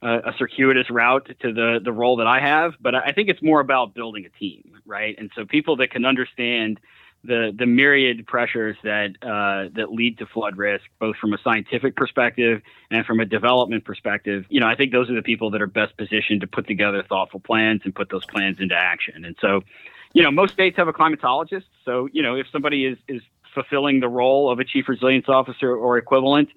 [0.06, 2.74] a, a, circuitous route to the the role that I have.
[2.82, 5.16] But I think it's more about building a team, right?
[5.18, 6.80] And so people that can understand
[7.24, 11.96] the the myriad pressures that uh, that lead to flood risk, both from a scientific
[11.96, 14.46] perspective and from a development perspective.
[14.50, 17.04] You know, I think those are the people that are best positioned to put together
[17.04, 19.24] thoughtful plans and put those plans into action.
[19.24, 19.62] And so,
[20.14, 21.66] you know, most states have a climatologist.
[21.86, 23.22] So, you know, if somebody is is
[23.54, 26.50] fulfilling the role of a chief resilience officer or equivalent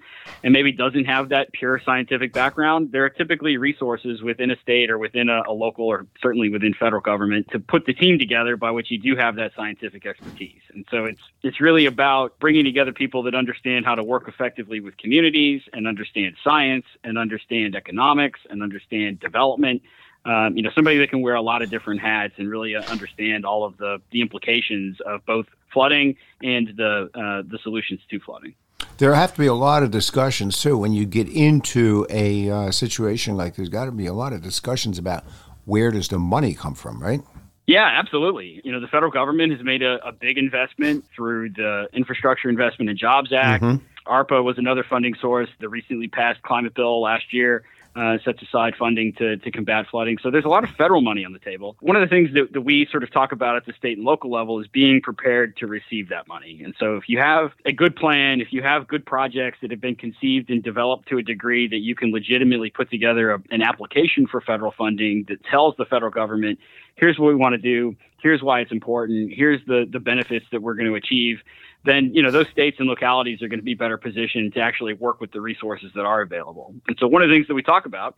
[0.43, 4.89] and maybe doesn't have that pure scientific background, there are typically resources within a state
[4.89, 8.57] or within a, a, local or certainly within federal government to put the team together
[8.57, 10.61] by which you do have that scientific expertise.
[10.73, 14.79] And so it's it's really about bringing together people that understand how to work effectively
[14.79, 19.81] with communities and understand science and understand economics and understand development
[20.25, 22.81] um, you know, somebody that can wear a lot of different hats and really uh,
[22.85, 25.45] understand all of the, the implications of both
[25.75, 28.55] flooding and the uh, the solutions to flooding.
[28.97, 32.71] There have to be a lot of discussions too when you get into a uh,
[32.71, 35.23] situation like there's got to be a lot of discussions about
[35.65, 37.21] where does the money come from, right?
[37.67, 38.61] Yeah, absolutely.
[38.63, 42.89] You know, the federal government has made a, a big investment through the Infrastructure Investment
[42.89, 43.63] and Jobs Act.
[43.63, 44.11] Mm-hmm.
[44.11, 45.49] ARPA was another funding source.
[45.59, 47.65] The recently passed climate bill last year
[47.95, 50.17] uh, sets aside funding to, to combat flooding.
[50.21, 51.77] So there's a lot of federal money on the table.
[51.79, 54.05] One of the things that, that we sort of talk about at the state and
[54.05, 56.61] local level is being prepared to receive that money.
[56.63, 59.79] And so if you have a good plan, if you have good projects that have
[59.79, 63.61] been conceived and developed to a degree that you can legitimately put together a, an
[63.61, 66.59] application for federal funding that tells the federal government,
[66.95, 70.61] here's what we want to do, here's why it's important, here's the, the benefits that
[70.61, 71.37] we're going to achieve
[71.85, 74.93] then you know those states and localities are going to be better positioned to actually
[74.93, 76.73] work with the resources that are available.
[76.87, 78.15] And so one of the things that we talk about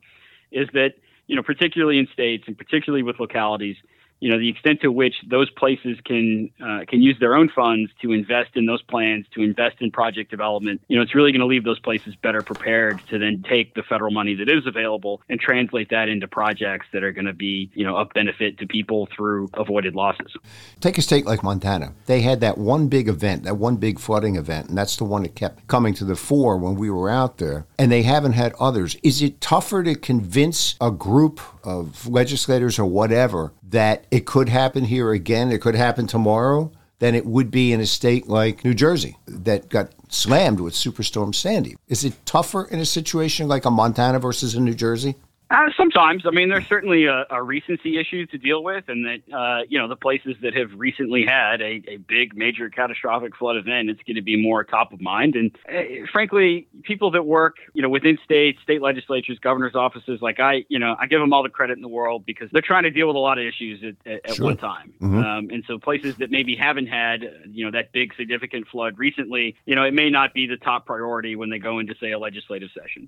[0.51, 0.93] is that
[1.27, 3.75] you know particularly in states and particularly with localities,
[4.19, 7.91] you know the extent to which those places can uh, can use their own funds
[8.01, 11.39] to invest in those plans to invest in project development you know it's really going
[11.39, 15.21] to leave those places better prepared to then take the federal money that is available
[15.29, 18.65] and translate that into projects that are going to be you know of benefit to
[18.65, 20.33] people through avoided losses.
[20.79, 21.93] Take a state like montana.
[22.05, 25.23] They had that one big event that one big flooding event and that's the one
[25.23, 28.53] that kept coming to the fore when we were out there and they haven't had
[28.59, 28.97] others.
[29.03, 34.85] Is it tougher to convince a group of legislators or whatever that it could happen
[34.85, 38.73] here again, it could happen tomorrow, than it would be in a state like New
[38.73, 41.75] Jersey that got slammed with Superstorm Sandy.
[41.87, 45.15] Is it tougher in a situation like a Montana versus a New Jersey?
[45.49, 49.33] Uh, sometimes, I mean, there's certainly a, a, recency issue to deal with, and that
[49.33, 53.55] uh, you know the places that have recently had a, a big, major, catastrophic flood
[53.55, 55.35] event, it's going to be more top of mind.
[55.35, 60.41] And uh, frankly, people that work, you know, within states, state legislatures, governors' offices, like
[60.41, 62.83] I, you know, I give them all the credit in the world because they're trying
[62.83, 64.47] to deal with a lot of issues at, at, sure.
[64.47, 64.93] one time.
[65.01, 65.17] Mm-hmm.
[65.17, 69.55] Um, and so, places that maybe haven't had, you know, that big, significant flood recently,
[69.65, 72.19] you know, it may not be the top priority when they go into, say, a
[72.19, 73.07] legislative session.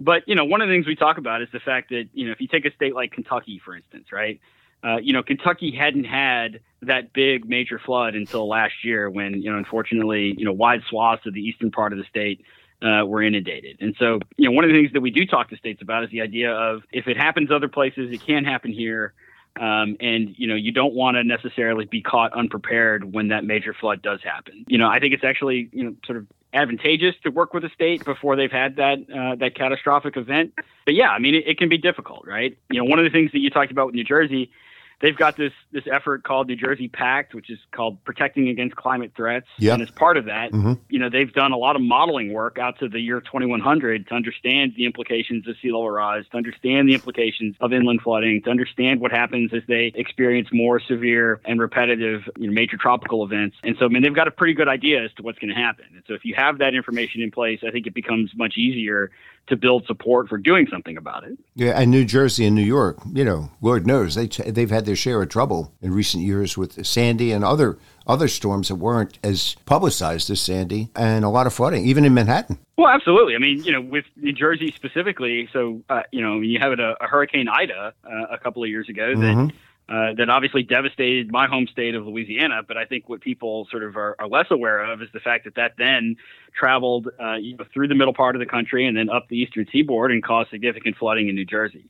[0.00, 2.26] But you know, one of the things we talk about is the fact that you
[2.26, 4.40] know, if you take a state like Kentucky, for instance, right?
[4.84, 9.50] uh, you know, Kentucky hadn't had that big major flood until last year when, you
[9.50, 12.42] know, unfortunately, you know, wide swaths of the eastern part of the state
[12.82, 13.78] uh, were inundated.
[13.80, 16.04] And so, you know, one of the things that we do talk to states about
[16.04, 19.14] is the idea of if it happens other places, it can happen here.
[19.56, 23.72] Um, and you know you don't want to necessarily be caught unprepared when that major
[23.72, 24.64] flood does happen.
[24.66, 27.70] You know, I think it's actually you know sort of advantageous to work with a
[27.70, 30.54] state before they've had that uh, that catastrophic event.
[30.86, 32.56] But yeah, I mean it, it can be difficult, right?
[32.70, 34.50] You know, one of the things that you talked about with New Jersey
[35.04, 39.12] they've got this this effort called New Jersey Pact, which is called protecting against climate
[39.14, 39.46] threats.
[39.58, 39.74] Yep.
[39.74, 40.80] And as part of that, Mhm.
[40.88, 44.14] you know, they've done a lot of modeling work out to the year 2100 to
[44.14, 48.50] understand the implications of sea level rise, to understand the implications of inland flooding, to
[48.50, 53.56] understand what happens as they experience more severe and repetitive you know, major tropical events.
[53.62, 55.60] And so, I mean, they've got a pretty good idea as to what's going to
[55.60, 55.84] happen.
[55.92, 59.10] And so, if you have that information in place, I think it becomes much easier
[59.46, 61.38] to build support for doing something about it.
[61.54, 64.96] Yeah, and New Jersey and New York, you know, Lord knows they they've had their
[64.96, 69.56] share of trouble in recent years with Sandy and other other storms that weren't as
[69.64, 72.58] publicized as Sandy, and a lot of flooding, even in Manhattan.
[72.76, 73.34] Well, absolutely.
[73.34, 76.94] I mean, you know, with New Jersey specifically, so uh, you know, you have a,
[77.00, 79.52] a Hurricane Ida uh, a couple of years ago that Mhm.
[79.88, 82.62] Uh, that obviously devastated my home state of Louisiana.
[82.66, 85.44] But I think what people sort of are, are less aware of is the fact
[85.44, 86.16] that that then
[86.58, 89.36] traveled uh, you know, through the middle part of the country and then up the
[89.36, 91.84] eastern seaboard and caused significant flooding in New Jersey.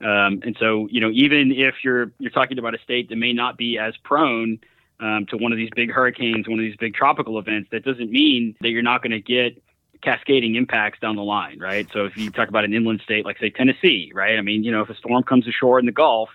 [0.00, 3.32] Um, and so, you know, even if you're you're talking about a state that may
[3.32, 4.58] not be as prone
[5.00, 8.10] um, to one of these big hurricanes, one of these big tropical events, that doesn't
[8.10, 9.60] mean that you're not going to get
[10.02, 11.88] cascading impacts down the line, right?
[11.92, 14.38] So if you talk about an inland state like say Tennessee, right?
[14.38, 16.28] I mean, you know, if a storm comes ashore in the Gulf,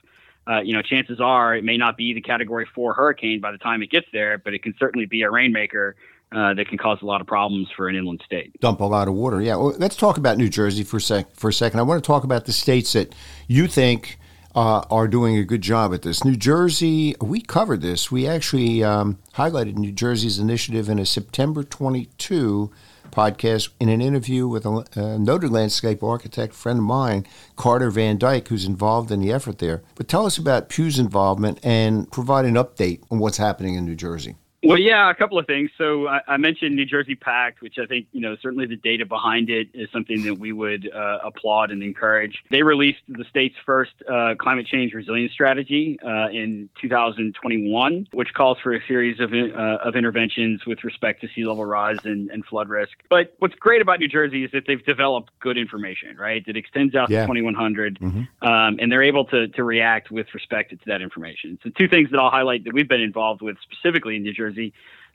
[0.49, 3.57] uh, you know, chances are it may not be the Category Four hurricane by the
[3.57, 5.95] time it gets there, but it can certainly be a rainmaker
[6.31, 8.59] uh, that can cause a lot of problems for an inland state.
[8.59, 9.41] Dump a lot of water.
[9.41, 9.55] Yeah.
[9.55, 11.35] Well, let's talk about New Jersey for a sec.
[11.35, 13.13] For a second, I want to talk about the states that
[13.47, 14.19] you think
[14.55, 16.23] uh, are doing a good job at this.
[16.23, 18.11] New Jersey, we covered this.
[18.11, 22.71] We actually um, highlighted New Jersey's initiative in a September 22
[23.11, 28.17] podcast in an interview with a, a noted landscape architect friend of mine, Carter Van
[28.17, 29.83] Dyke, who's involved in the effort there.
[29.95, 33.95] But tell us about Pew's involvement and provide an update on what's happening in New
[33.95, 34.35] Jersey.
[34.61, 35.71] Well, yeah, a couple of things.
[35.77, 39.05] So I, I mentioned New Jersey Pact, which I think you know certainly the data
[39.05, 42.43] behind it is something that we would uh, applaud and encourage.
[42.51, 48.57] They released the state's first uh, climate change resilience strategy uh, in 2021, which calls
[48.61, 52.45] for a series of uh, of interventions with respect to sea level rise and, and
[52.45, 52.91] flood risk.
[53.09, 56.45] But what's great about New Jersey is that they've developed good information, right?
[56.45, 57.21] That extends out Yeah.
[57.21, 58.27] to 2100, Mhm.
[58.41, 61.57] um, and they're able to to react with respect to that information.
[61.63, 64.48] So two things that I'll highlight that we've been involved with specifically in New Jersey.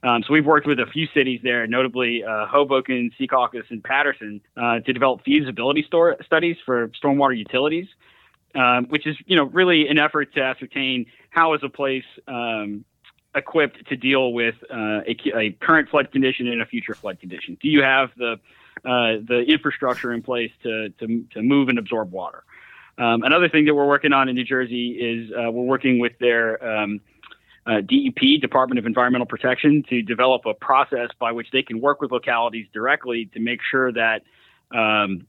[0.02, 4.42] Um, so we've worked with a few cities there, notably uh, Hoboken, Secaucus, and Paterson,
[4.56, 7.86] uh, to develop feasibility store studies for stormwater utilities,
[8.54, 12.84] um, which is you know really an effort to ascertain how is a place um,
[13.34, 17.56] equipped to deal with uh, a, a current flood condition and a future flood condition.
[17.60, 18.38] Do you have the
[18.84, 22.44] uh, the infrastructure in place to, to, to move and absorb water?
[22.98, 26.12] Um, another thing that we're working on in New Jersey is uh, we're working with
[26.18, 27.00] their um,
[27.66, 32.00] uh, DEP, Department of Environmental Protection, to develop a process by which they can work
[32.00, 34.22] with localities directly to make sure that
[34.70, 35.26] um,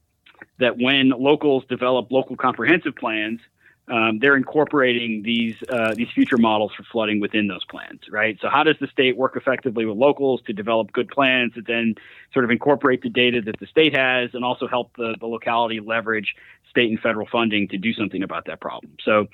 [0.58, 3.40] that when locals develop local comprehensive plans,
[3.88, 8.36] um, they're incorporating these uh, these future models for flooding within those plans, right?
[8.40, 11.94] So how does the state work effectively with locals to develop good plans that then
[12.32, 15.78] sort of incorporate the data that the state has and also help the, the locality
[15.78, 16.34] leverage
[16.68, 18.96] state and federal funding to do something about that problem?
[19.04, 19.28] So,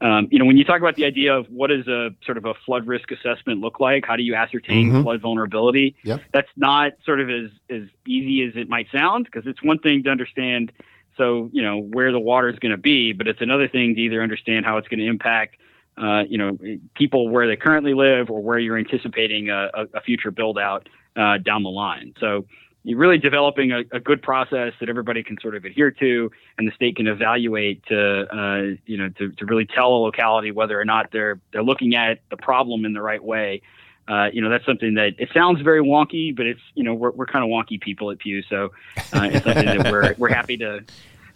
[0.00, 2.44] um, you know, when you talk about the idea of what does a sort of
[2.44, 5.02] a flood risk assessment look like, how do you ascertain Mhm.
[5.02, 5.96] flood vulnerability?
[6.04, 6.22] Yep.
[6.32, 10.02] That's not sort of as as easy as it might sound because it's one thing
[10.02, 10.72] to understand
[11.16, 14.00] so you know where the water is going to be, but it's another thing to
[14.02, 15.56] either understand how it's going to impact
[15.96, 16.58] uh, you know
[16.94, 20.88] people where they currently live or where you're anticipating a, a, a future build out
[21.16, 22.12] uh, down the line.
[22.20, 22.44] So
[22.86, 26.68] you're really developing a, a good process that everybody can sort of adhere to, and
[26.68, 30.80] the state can evaluate to uh, you know to, to really tell a locality whether
[30.80, 33.60] or not they're they're looking at the problem in the right way.
[34.06, 37.10] Uh, you know that's something that it sounds very wonky, but it's you know we're,
[37.10, 38.70] we're kind of wonky people at Pew, so
[39.12, 40.84] uh, it's something that we're we're happy to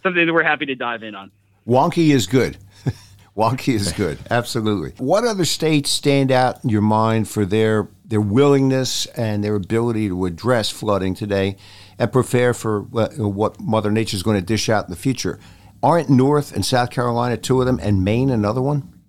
[0.03, 1.31] something that we're happy to dive in on.
[1.67, 2.57] Wonky is good.
[3.35, 4.19] Wonky is good.
[4.29, 4.93] Absolutely.
[5.05, 10.09] What other states stand out in your mind for their their willingness and their ability
[10.09, 11.55] to address flooding today
[11.97, 15.39] and prepare for what, Mother Nature is going to dish out in the future?
[15.81, 19.01] Aren't North and South Carolina two of them, and Maine another one?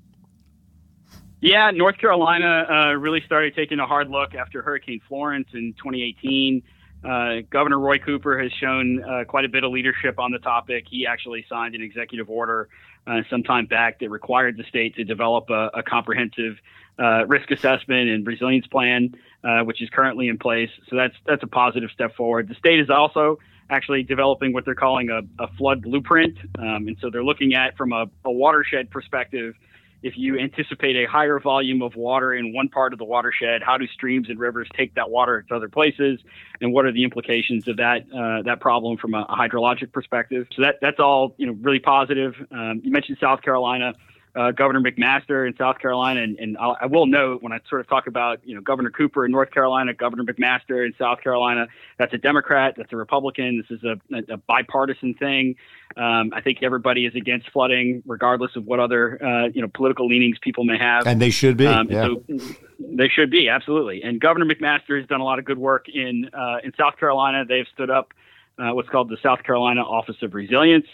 [1.40, 6.62] Yeah, North Carolina uh, really started taking a hard look after Hurricane Florence in 2018.
[7.04, 10.84] Uh, Governor Roy Cooper has shown uh, quite a bit of leadership on the topic.
[10.88, 12.68] He actually signed an executive order
[13.08, 16.54] uh, some time back that required the state to develop a, a comprehensive
[16.98, 19.14] uh, risk assessment and resilience plan,
[19.44, 20.70] uh, which is currently in place.
[20.88, 22.48] So that's that's a positive step forward.
[22.48, 23.38] The state is also
[23.70, 27.76] actually developing what they're calling a, a flood blueprint, um, and so they're looking at
[27.76, 29.54] from a, a watershed perspective
[30.02, 33.78] if you anticipate a higher volume of water in one part of the watershed, how
[33.78, 36.20] do streams and rivers take that water to other places,
[36.60, 40.48] and what are the implications of that uh, that problem from a hydrologic perspective?
[40.54, 42.34] So that that's all you know really positive.
[42.50, 43.94] Um, you mentioned South Carolina
[44.34, 47.88] uh, Governor McMaster in South Carolina, and, and I will note when I sort of
[47.88, 51.66] talk about you know Governor Cooper in North Carolina, Governor McMaster in South Carolina,
[51.98, 53.62] that's a Democrat, that's a Republican.
[53.68, 55.56] This is a, a, a bipartisan thing.
[55.98, 60.06] Um, I think everybody is against flooding, regardless of what other uh, you know political
[60.06, 61.66] leanings people may have, and they should be.
[61.66, 62.06] Um, yeah.
[62.06, 62.38] So
[62.78, 64.02] they should be absolutely.
[64.02, 67.44] And Governor McMaster has done a lot of good work in uh, in South Carolina.
[67.44, 68.14] They've stood up
[68.58, 70.86] uh, what's called the South Carolina Office of Resilience.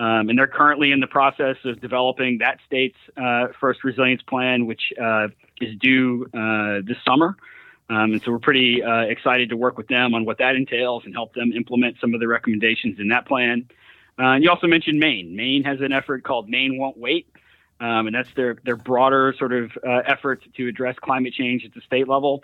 [0.00, 4.64] Um, and they're currently in the process of developing that state's uh, first resilience plan,
[4.64, 5.28] which uh,
[5.60, 7.36] is due uh, this summer.
[7.90, 11.02] Um, and so we're pretty uh, excited to work with them on what that entails
[11.04, 13.68] and help them implement some of the recommendations in that plan.
[14.18, 15.36] Uh, and you also mentioned Maine.
[15.36, 17.28] Maine has an effort called Maine Won't Wait.
[17.78, 21.74] Um, and that's their, their broader sort of uh, effort to address climate change at
[21.74, 22.42] the state level.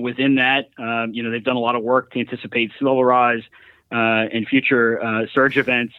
[0.00, 3.04] within that, um, you know, they've done a lot of work to anticipate sea level
[3.04, 3.42] rise
[3.90, 5.94] and future surge events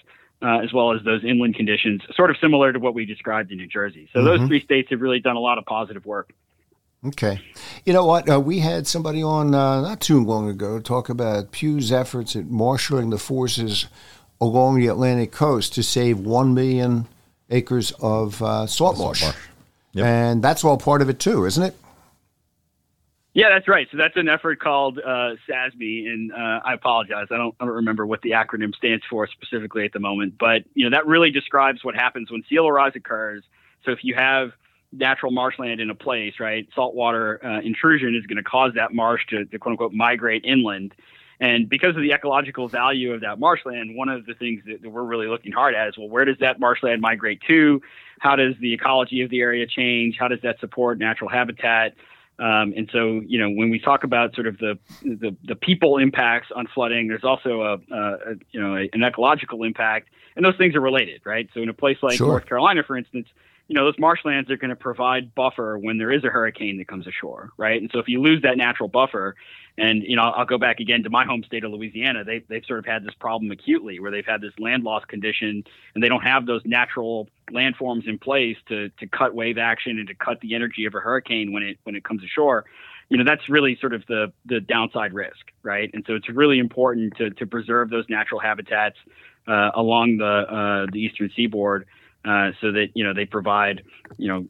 [0.45, 3.57] uh, as well as those inland conditions, sort of similar to what we described in
[3.57, 4.07] New Jersey.
[4.13, 4.27] So mm-hmm.
[4.27, 6.33] those three states have really done a lot of positive work.
[7.03, 7.41] Okay.
[7.83, 8.29] You know what?
[8.29, 12.45] Uh, we had somebody on uh, not too long ago talk about Pew's efforts at
[12.45, 13.87] marshaling the forces
[14.39, 17.07] along the Atlantic coast to save 1 million
[17.49, 19.21] acres of uh, salt marsh.
[19.21, 19.47] Salt marsh.
[19.93, 20.05] Yep.
[20.05, 21.75] And that's all part of it, too, isn't it?
[23.35, 23.85] Yeah, that's right.
[23.91, 27.27] So that's an effort called uh, and uh, I apologize.
[27.29, 30.63] I don't, I don't remember what the acronym stands for specifically at the moment, but
[30.73, 33.43] you know that really describes what happens when sea level rise occurs.
[33.83, 34.51] So if you have
[34.93, 39.25] natural marshland in a place, right, saltwater uh, intrusion is going to cause that marsh
[39.31, 40.95] to, to quote unquote migrate inland.
[41.41, 44.89] And because of the ecological value of that marshland, one of the things that, that,
[44.89, 47.81] we're really looking hard at is well, where does that marshland migrate to?
[48.19, 50.15] How does the ecology of the area change?
[50.17, 51.95] How does that support natural habitat?
[52.37, 55.97] Um, and so, you know, when we talk about sort of the, the, the people
[55.97, 60.57] impacts on flooding, there's also a, a you know a, an ecological impact, and those
[60.57, 61.47] things are related, right?
[61.53, 62.27] So, in a place like sure.
[62.27, 63.27] North Carolina, for instance,
[63.67, 66.87] you know, those marshlands are going to provide buffer when there is a hurricane that
[66.87, 67.81] comes ashore, right?
[67.81, 69.35] And so if you lose that natural buffer,
[69.77, 72.23] and you know, I'll go back again to my home state of Louisiana.
[72.23, 75.63] They they've sort of had this problem acutely, where they've had this land loss condition,
[75.93, 80.07] and they don't have those natural landforms in place to to cut wave action and
[80.07, 82.65] to cut the energy of a hurricane when it when it comes ashore.
[83.09, 85.89] You know, that's really sort of the the downside risk, right?
[85.93, 88.97] And so it's really important to to preserve those natural habitats
[89.47, 91.85] uh, along the uh, the eastern seaboard.
[92.25, 93.83] Uh, so that you know they provide
[94.17, 94.47] you know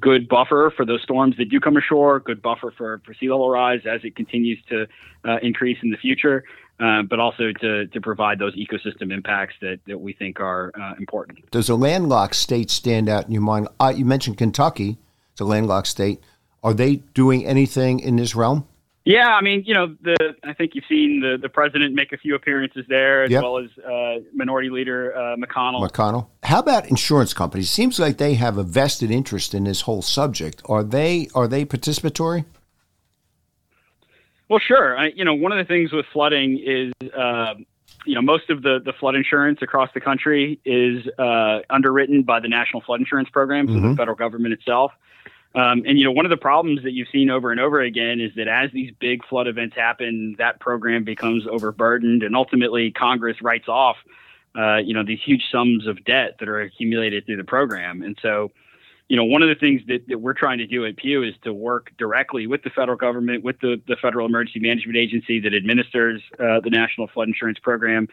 [0.00, 3.50] good buffer for those storms that do come ashore, good buffer for, for sea level
[3.50, 4.86] rise as it continues to
[5.26, 6.42] uh, increase in the future,
[6.80, 10.94] uh, but also to, to provide those ecosystem impacts that, that we think are uh,
[10.98, 11.50] important.
[11.50, 13.68] Does a landlocked state stand out in your mind?
[13.78, 14.96] Uh, you mentioned Kentucky;
[15.32, 16.20] it's a landlocked state.
[16.62, 18.66] Are they doing anything in this realm?
[19.06, 22.16] Yeah, I mean, you know, the I think you've seen the the president make a
[22.16, 23.40] few appearances there, as yep.
[23.40, 25.88] well as uh, Minority Leader uh, McConnell.
[25.88, 26.26] McConnell.
[26.42, 27.70] How about insurance companies?
[27.70, 30.60] Seems like they have a vested interest in this whole subject.
[30.64, 32.46] Are they are they participatory?
[34.48, 34.98] Well, sure.
[34.98, 37.54] I, you know, one of the things with flooding is, uh,
[38.06, 42.40] you know, most of the the flood insurance across the country is uh, underwritten by
[42.40, 43.90] the National Flood Insurance Program, so mm-hmm.
[43.90, 44.90] the federal government itself.
[45.56, 48.20] Um, and you know, one of the problems that you've seen over and over again
[48.20, 53.40] is that as these big flood events happen, that program becomes overburdened, and ultimately Congress
[53.40, 53.96] writes off,
[54.54, 58.02] uh, you know, these huge sums of debt that are accumulated through the program.
[58.02, 58.52] And so,
[59.08, 61.34] you know, one of the things that, that we're trying to do at Pew is
[61.44, 65.54] to work directly with the federal government, with the, the Federal Emergency Management Agency that
[65.54, 68.08] administers uh, the National Flood Insurance Program,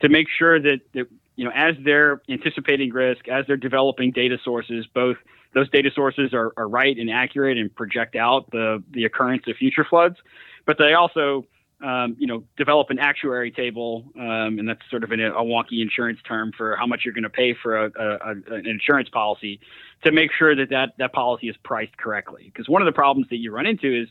[0.00, 4.38] to make sure that, that you know, as they're anticipating risk, as they're developing data
[4.44, 5.16] sources, both
[5.54, 9.56] those data sources are, are right and accurate and project out the, the occurrence of
[9.56, 10.16] future floods,
[10.66, 11.46] but they also
[11.84, 15.82] um, you know, develop an actuary table, um, and that's sort of an, a wonky
[15.82, 19.60] insurance term for how much you're going to pay for a, a, an insurance policy
[20.02, 22.44] to make sure that, that that policy is priced correctly.
[22.44, 24.08] Because one of the problems that you run into is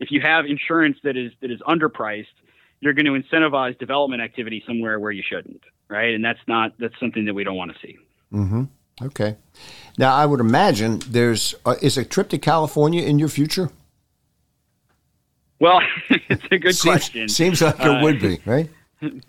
[0.00, 2.26] if you have insurance that is that is underpriced,
[2.80, 6.14] you're going to incentivize development activity somewhere where you shouldn't, right?
[6.14, 7.98] And that's not that's something that we don't want to see.
[8.32, 8.64] Mm-hmm.
[9.02, 9.36] Okay.
[9.98, 13.70] Now, I would imagine there's uh, is a trip to California in your future.
[15.60, 15.80] Well,
[16.10, 17.28] it's a good seems, question.
[17.28, 18.70] Seems like it Uh, would be, right?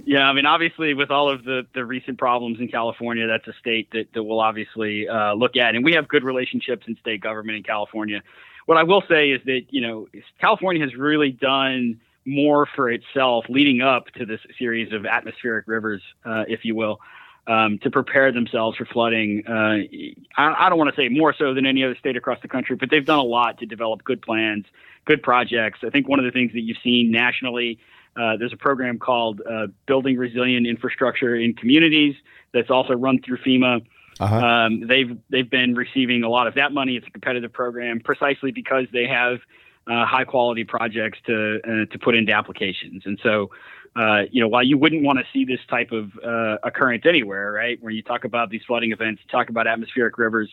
[0.05, 3.53] Yeah, I mean, obviously, with all of the, the recent problems in California, that's a
[3.59, 5.75] state that, that we'll obviously uh, look at.
[5.75, 8.21] And we have good relationships in state government in California.
[8.67, 10.07] What I will say is that, you know,
[10.39, 16.01] California has really done more for itself leading up to this series of atmospheric rivers,
[16.23, 17.01] uh, if you will,
[17.47, 19.43] um, to prepare themselves for flooding.
[19.47, 19.85] Uh,
[20.37, 22.75] I, I don't want to say more so than any other state across the country,
[22.75, 24.65] but they've done a lot to develop good plans,
[25.05, 25.79] good projects.
[25.83, 27.79] I think one of the things that you've seen nationally
[28.17, 32.15] uh, there's a program called uh, Building Resilient Infrastructure in Communities
[32.53, 33.85] that's also run through FEMA.
[34.19, 34.35] Uh-huh.
[34.37, 36.95] Um, they've they've been receiving a lot of that money.
[36.95, 39.39] It's a competitive program precisely because they have
[39.87, 43.03] uh, high quality projects to uh, to put into applications.
[43.05, 43.51] And so,
[43.95, 47.51] uh, you know, while you wouldn't want to see this type of uh, occurrence anywhere,
[47.51, 50.49] right, where you talk about these flooding events, talk about atmospheric rivers.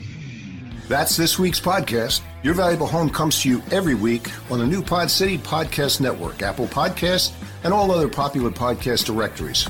[0.89, 2.21] That's this week's podcast.
[2.43, 6.41] Your Valuable Home comes to you every week on the new Pod City Podcast Network,
[6.41, 7.31] Apple Podcasts,
[7.63, 9.69] and all other popular podcast directories.